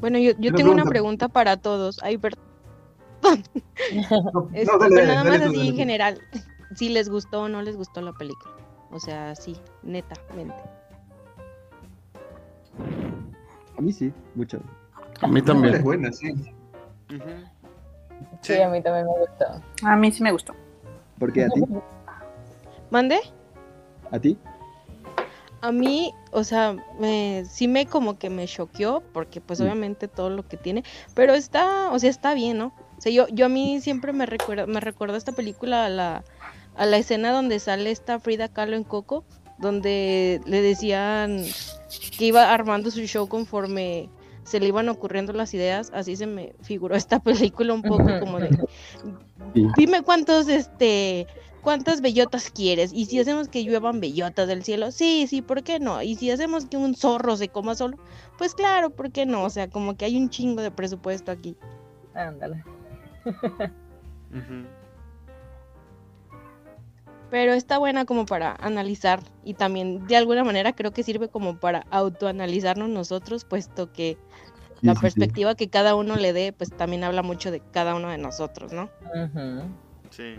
[0.00, 1.28] Bueno, yo, yo tengo una pregunta.
[1.28, 1.98] para todos.
[2.02, 2.44] Ay, perdón.
[3.22, 6.20] No, Este, no, dale, pero nada dale más así dale en general.
[6.74, 8.54] Si les gustó o no les gustó la película.
[8.90, 10.54] O sea, sí, netamente.
[13.82, 14.60] A mí sí, mucho.
[15.22, 15.82] A mí Es también.
[15.82, 16.30] buena, sí.
[16.30, 17.18] Ujú.
[18.40, 18.60] Sí, Sí.
[18.60, 19.60] a mí también me gustó.
[19.88, 20.54] A mí sí me gustó.
[21.18, 21.60] Porque a ti,
[22.90, 23.18] ¿Mande?
[24.12, 24.38] a ti,
[25.62, 29.64] A mí, o sea, me, sí me como que me choqueó, porque pues Mm.
[29.64, 30.84] obviamente todo lo que tiene,
[31.14, 32.72] pero está, o sea, está bien, ¿no?
[32.98, 36.24] O sea, yo, yo a mí siempre me recuerda, me recuerda esta película a la,
[36.76, 39.24] a la escena donde sale esta Frida Kahlo en Coco,
[39.62, 41.42] donde le decían
[42.18, 44.10] que iba armando su show conforme
[44.44, 48.38] se le iban ocurriendo las ideas, así se me figuró esta película un poco como
[48.40, 48.50] de,
[49.54, 49.66] Sí.
[49.76, 51.26] dime cuántos, este,
[51.62, 55.78] cuántas bellotas quieres, y si hacemos que lluevan bellotas del cielo, sí, sí, ¿por qué
[55.78, 56.02] no?
[56.02, 57.98] Y si hacemos que un zorro se coma solo,
[58.36, 59.44] pues claro, ¿por qué no?
[59.44, 61.56] O sea, como que hay un chingo de presupuesto aquí.
[62.14, 62.64] Ándale.
[64.34, 64.66] Ujú.
[67.32, 71.56] Pero está buena como para analizar y también de alguna manera creo que sirve como
[71.58, 74.18] para autoanalizarnos nosotros, puesto que
[74.80, 75.00] Sí, la sí, sí.
[75.02, 78.72] perspectiva que cada uno le dé, pues también habla mucho de cada uno de nosotros,
[78.74, 78.90] ¿no?
[80.10, 80.34] Sí.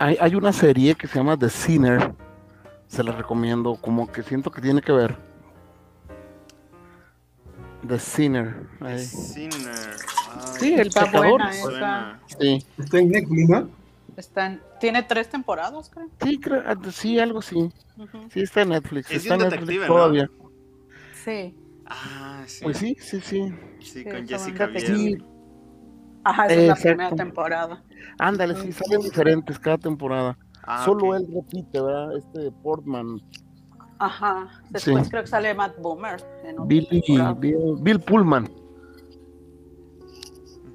[0.00, 2.12] Hay, hay una serie que se llama The Sinner.
[2.88, 5.16] Se la recomiendo, como que siento que tiene que ver.
[7.86, 8.56] The Sinner.
[8.80, 8.98] ahí.
[8.98, 9.96] Sinner.
[10.32, 11.28] Ay, Sí, el pecador.
[11.28, 11.62] buena esa.
[11.62, 12.20] suena.
[12.40, 13.79] Sí, Está en Netflix, ¿no?
[14.80, 16.08] Tiene tres temporadas, creo.
[16.22, 17.70] sí, creo- ah, sí, algo sí.
[18.32, 19.10] Sí, está en Netflix.
[19.10, 19.86] Es de está en Netflix ¿no?
[19.86, 20.30] todavía.
[21.24, 21.54] Sí.
[21.86, 22.64] Ah, sí.
[22.64, 23.52] Pues sí, sí, sí.
[23.80, 24.66] Sí, Sí, con Jessica.
[24.66, 24.86] Biel.
[24.86, 25.18] Sí,
[26.24, 27.82] Ajá, esa es la primera temporada.
[28.18, 30.36] ándale, sí, salen diferentes cada temporada.
[30.62, 32.16] Ah, Solo él repite, ¿verdad?
[32.18, 33.20] Este Portman.
[33.98, 34.48] Ajá.
[34.70, 35.10] Después Sí.
[35.10, 36.22] creo que sale Matt Boomer.
[36.44, 37.32] En otra Billy, temporada.
[37.34, 38.50] Bill, Bill Pullman.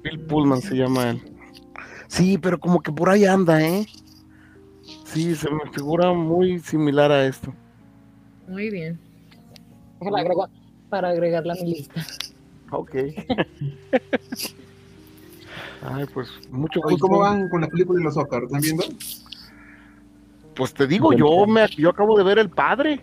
[0.02, 1.35] Bill Pullman se llama él.
[2.08, 3.86] Sí, pero como que por ahí anda, ¿eh?
[5.04, 7.52] Sí, se me figura muy similar a esto.
[8.48, 8.98] Muy bien.
[10.00, 10.48] Déjala
[10.88, 12.06] para agregarla a mi lista.
[12.70, 12.94] Ok.
[15.82, 16.98] Ay, pues mucho gusto.
[16.98, 18.44] ¿Cómo van con las películas de los Oscars?
[18.44, 18.84] ¿Están viendo?
[20.54, 23.00] Pues te digo, yo me yo acabo de ver El Padre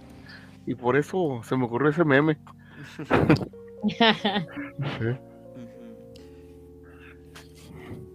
[0.65, 2.37] y por eso se me ocurrió ese meme.
[3.83, 5.17] Ujú.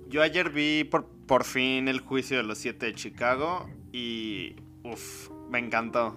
[0.09, 5.31] Yo ayer vi por, por fin el juicio de los siete de Chicago y uff,
[5.51, 6.15] me encantó.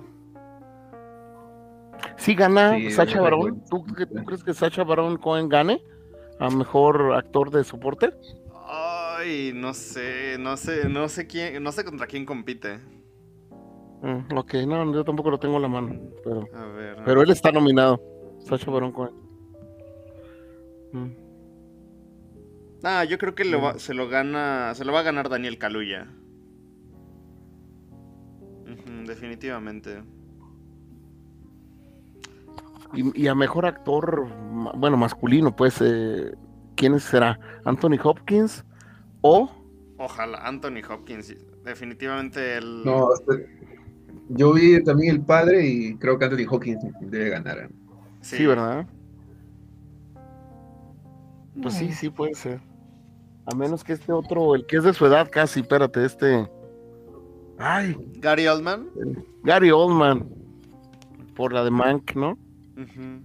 [2.18, 3.64] Sí gana Sí, Sacha Baron.
[3.70, 5.84] ¿Tú, crees que Sacha Baron Cohen gane
[6.40, 8.12] a mejor actor de soporte?
[8.68, 12.80] Ay, no sé, no sé, no sé quién, no sé contra quién compite.
[14.02, 16.98] Mm, ok, no, yo tampoco lo tengo en la mano, pero A ver.
[17.06, 18.02] pero él está nominado.
[18.40, 19.14] Sacha Baron Cohen.
[20.94, 21.21] Mm.
[22.84, 25.58] Ah, yo creo que lo va- se lo gana, se lo va a ganar Daniel
[25.58, 26.08] Kaluuya.
[28.66, 30.04] Ujú, definitivamente.
[32.94, 34.28] Y, y a mejor actor,
[34.76, 36.34] bueno, masculino, pues, eh,
[36.76, 37.40] ¿quién será?
[37.64, 38.66] ¿Anthony Hopkins
[39.22, 39.50] o
[39.98, 42.84] Ojalá, Anthony Hopkins, definitivamente el...
[42.84, 43.48] No, este-
[44.30, 47.70] yo vi también El Padre y creo que Anthony Hawkins debe ganar.
[48.22, 48.88] sí, verdad?
[51.62, 52.60] Pues sí, sí puede ser.
[53.46, 56.50] A menos que este otro, el que es de su edad casi, espérate, este.
[57.58, 58.88] Ay, Gary Oldman.
[59.44, 60.28] Gary Oldman.
[61.36, 62.32] Por la de Mank, ¿no?
[62.78, 63.22] Ujú.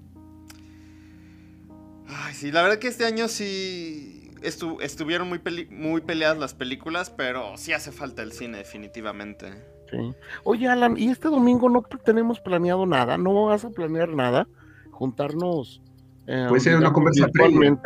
[2.09, 6.55] Ay, sí, la verdad que este año sí estu- estuvieron muy, peli- muy peleadas las
[6.55, 9.53] películas, pero sí hace falta el cine, definitivamente.
[9.91, 10.13] Sí.
[10.45, 13.19] Oye, Alan, ¿y este domingo no tenemos planeado nada?
[13.19, 14.47] ¿No vas a planear nada?
[14.91, 15.81] Juntarnos.
[16.27, 17.77] eh, Puede ser una conversa previa.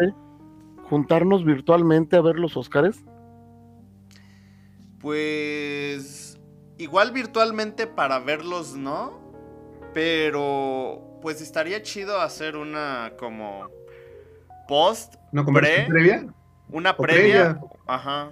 [0.90, 3.04] Juntarnos virtualmente a ver los Oscars.
[5.00, 6.38] Pues
[6.78, 9.18] igual virtualmente para verlos, ¿no?
[9.94, 13.68] Pero pues estaría chido hacer una como
[14.68, 16.26] post, ¿Una pre, previa?
[16.70, 17.54] una ¿O previa.
[17.54, 17.60] previa?
[17.86, 18.30] Ajá.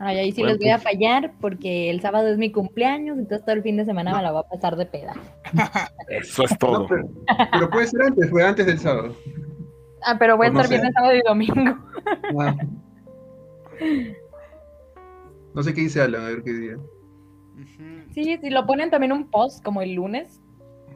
[0.00, 0.84] Ay, ahí sí Bueno, les voy a pues.
[0.84, 4.32] fallar porque el sábado es mi cumpleaños, entonces todo el fin de semana me la
[4.32, 5.14] voy a pasar de peda.
[6.08, 6.86] Eso es No, todo.
[6.88, 7.08] pero,
[7.52, 9.14] pero puede ser antes, fue antes del sábado.
[10.04, 10.74] Ah, pero voy a no estar sé.
[10.74, 11.78] viernes, sábado y domingo.
[12.38, 12.56] Ah.
[15.54, 16.76] No sé qué dice Alan, a ver qué día.
[18.12, 20.40] Sí, si lo ponen también un post como el lunes,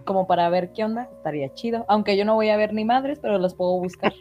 [0.05, 1.85] como para ver qué onda, estaría chido.
[1.89, 4.13] Aunque yo no voy a ver ni madres, pero los puedo buscar.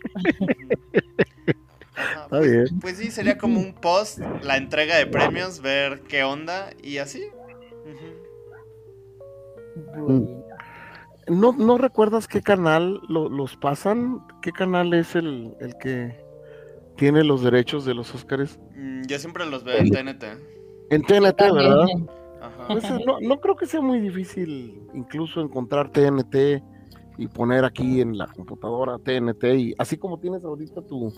[1.95, 2.79] Ajá, Está pues, bien.
[2.79, 7.23] pues sí, sería como un post, la entrega de premios, ver qué onda y así.
[9.95, 10.46] Bueno.
[11.27, 14.19] ¿No, ¿No recuerdas qué canal lo- los pasan?
[14.41, 16.15] ¿Qué canal es el, el que
[16.95, 18.59] tiene los derechos de los Óscares?
[18.75, 20.23] Mm, Yo siempre los veo en TNT.
[20.89, 21.85] En TNT, ¿verdad?
[22.41, 22.67] Ajá.
[22.69, 26.63] Pues, eh, no, no creo que sea muy difícil incluso encontrar TNT
[27.17, 31.11] y poner aquí en la computadora TNT y así como tienes ahorita tu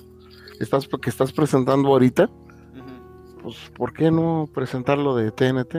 [0.59, 2.29] estás que estás presentando ahorita,
[3.41, 5.75] pues ¿por qué no presentarlo de TNT?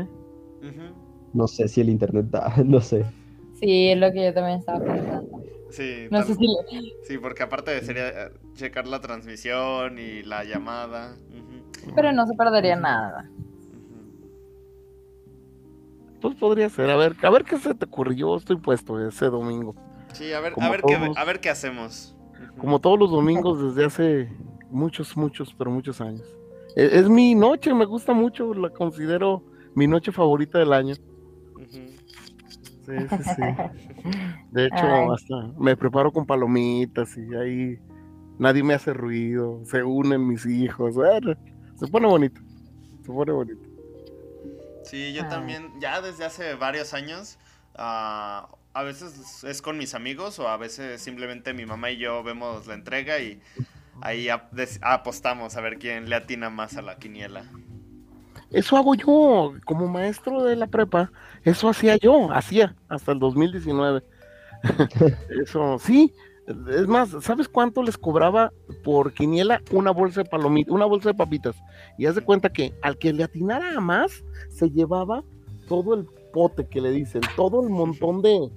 [0.62, 0.94] ujú.
[1.32, 3.05] No sé si el internet da, no sé.
[3.61, 5.43] Sí, es lo que yo también estaba pensando.
[5.70, 10.23] Sí, No tal- sé si le- sí, porque aparte sería eh, checar la transmisión y
[10.23, 11.16] la llamada.
[11.95, 13.31] Pero no se perdería nada.
[16.20, 19.27] Pues podría ser, a ver, a ver qué se te ocurrió, yo estoy puesto ese
[19.27, 19.74] domingo.
[20.12, 22.15] Sí, a ver, Como a ver qué, a ver qué hacemos.
[22.59, 24.28] Como todos los domingos desde hace
[24.70, 26.27] muchos, muchos, pero muchos años.
[26.77, 29.43] E- Es, mi noche, me gusta mucho, la considero
[29.74, 30.95] mi noche favorita del año.
[32.86, 33.43] Sí, sí, sí.
[34.52, 35.09] De hecho, Ay.
[35.15, 37.78] hasta me preparo con palomitas y ahí
[38.39, 40.94] nadie me hace ruido, se unen mis hijos.
[40.94, 41.35] bueno,
[41.77, 42.40] se pone bonito,
[43.05, 43.61] se pone bonito.
[44.85, 45.28] Sí, yo Ah.
[45.28, 47.39] también, ya desde hace varios años,
[47.77, 52.23] ah, a veces es con mis amigos o a veces simplemente mi mamá y yo
[52.23, 53.40] vemos la entrega y
[54.01, 57.44] ahí ap- apostamos a ver quién le atina más a la quiniela.
[58.51, 61.12] Eso hago yo, como maestro de la prepa,
[61.44, 64.02] eso hacía yo, hacía hasta el 2019.
[65.43, 66.12] eso, sí.
[66.68, 68.52] Es más, ¿sabes cuánto les cobraba
[68.82, 71.55] por quiniela una bolsa de palomitas, una bolsa de papitas?
[71.97, 75.22] Y haz de cuenta que al que le atinara a más, se llevaba
[75.68, 78.51] todo el pote que le dicen, todo el montón de,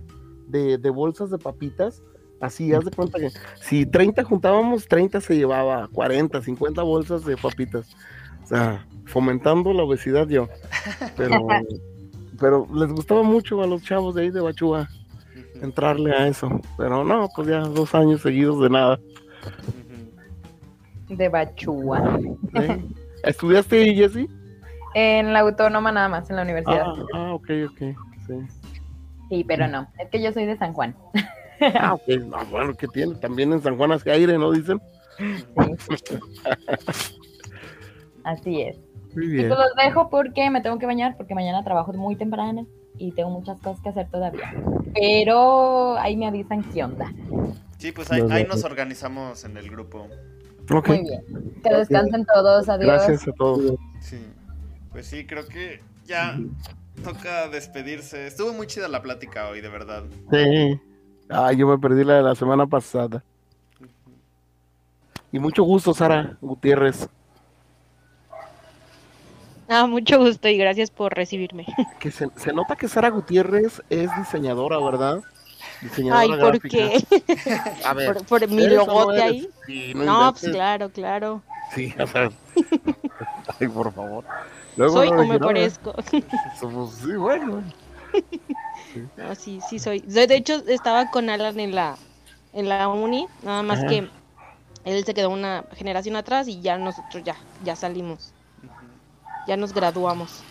[0.47, 2.01] de, de bolsas de papitas.
[2.41, 3.29] Así, haz de cuenta que
[3.61, 7.95] si 30 juntábamos, 30 se llevaba 40, 50 bolsas de papitas.
[8.43, 10.49] O sea, fomentando la obesidad yo.
[11.15, 11.47] Pero,
[12.39, 14.89] pero les gustaba mucho a los chavos de ahí de Bachúa
[15.63, 16.49] entrarle a eso.
[16.77, 18.99] Pero no, pues ya dos años seguidos de nada.
[21.09, 22.19] De Bachúa.
[22.55, 22.83] ¿eh?
[23.23, 24.29] ¿Estudiaste ahí, Jessy?
[24.93, 26.85] En la autónoma nada más, en la universidad.
[26.85, 27.79] Ah, ah, ok, ok.
[28.27, 28.33] Sí.
[29.29, 29.87] Sí, pero no.
[29.97, 30.95] Es que yo soy de San Juan.
[31.79, 32.07] Ah, ok.
[32.25, 33.15] No, bueno, ¿qué tiene?
[33.15, 34.51] También en San Juan hace aire, ¿no?
[34.51, 34.81] Dicen.
[38.23, 38.77] Así es.
[39.15, 39.47] Muy Y bien.
[39.49, 42.65] pues los dejo porque me tengo que bañar, porque mañana trabajo muy temprano
[42.97, 44.53] y tengo muchas cosas que hacer todavía.
[44.93, 47.11] Pero ahí me avisan qué onda.
[47.77, 48.57] Sí, pues ahí, Nos ahí vemos.
[48.57, 50.07] nos organizamos en el grupo.
[50.71, 50.87] Ok.
[50.89, 51.23] Muy bien.
[51.63, 52.69] Que descansen todos.
[52.69, 52.87] Adiós.
[52.87, 53.75] Gracias a todos.
[53.99, 54.17] Sí,
[54.91, 56.39] pues sí, creo que ya
[57.03, 58.27] toca despedirse.
[58.27, 60.03] Estuvo muy chida la plática hoy, de verdad.
[60.31, 60.79] Sí.
[61.29, 63.23] Ah, yo me perdí la de la semana pasada.
[65.31, 67.09] Y mucho gusto, Sara Gutiérrez.
[69.67, 71.65] Ah, mucho gusto y gracias por recibirme.
[71.99, 75.23] Que se, se nota que Sara Gutiérrez es diseñadora, ¿verdad?
[75.81, 76.69] Diseñadora Ay, ¿por gráfica.
[76.69, 77.03] qué?
[77.85, 79.23] A ver, Por, por mi ¿eres o no logote eres?
[79.23, 79.49] ahí.
[79.65, 80.41] Sí, No, inventes.
[80.41, 81.43] pues claro, claro.
[81.73, 82.29] Sí, o sea.
[83.59, 84.23] Ay, por favor.
[84.75, 85.45] Luego Soy no o me dije nada.
[85.47, 85.93] parezco.
[86.59, 87.63] Pues, sí, bueno.
[89.15, 90.01] No, sí, sí soy.
[90.01, 91.97] De de hecho, estaba con Alan en la,
[92.53, 93.87] en la uni, nada más Ajá.
[93.87, 94.09] que
[94.85, 98.32] él se quedó una generación atrás y ya nosotros ya, ya salimos,
[99.47, 100.43] ya nos graduamos.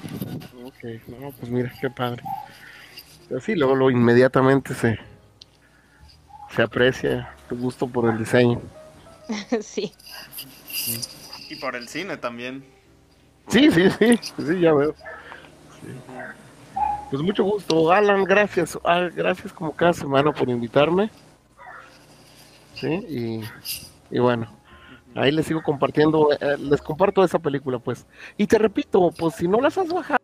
[0.65, 2.23] Ok, no, pues mira, qué padre.
[3.29, 4.99] Pero sí, luego lo inmediatamente se,
[6.55, 8.61] se aprecia tu gusto por el diseño.
[9.61, 9.93] sí.
[11.49, 12.65] Y por el cine también.
[13.49, 14.95] Sí, sí, sí, sí, ya veo.
[14.95, 15.89] Sí.
[17.11, 18.79] Pues mucho gusto, Alan, gracias.
[18.85, 21.11] Ah, gracias como cada semana por invitarme.
[22.75, 23.45] Sí, y,
[24.11, 24.49] y bueno,
[25.15, 28.07] ahí les sigo compartiendo, eh, les comparto esa película, pues.
[28.37, 30.23] Y te repito, pues si no las has bajado.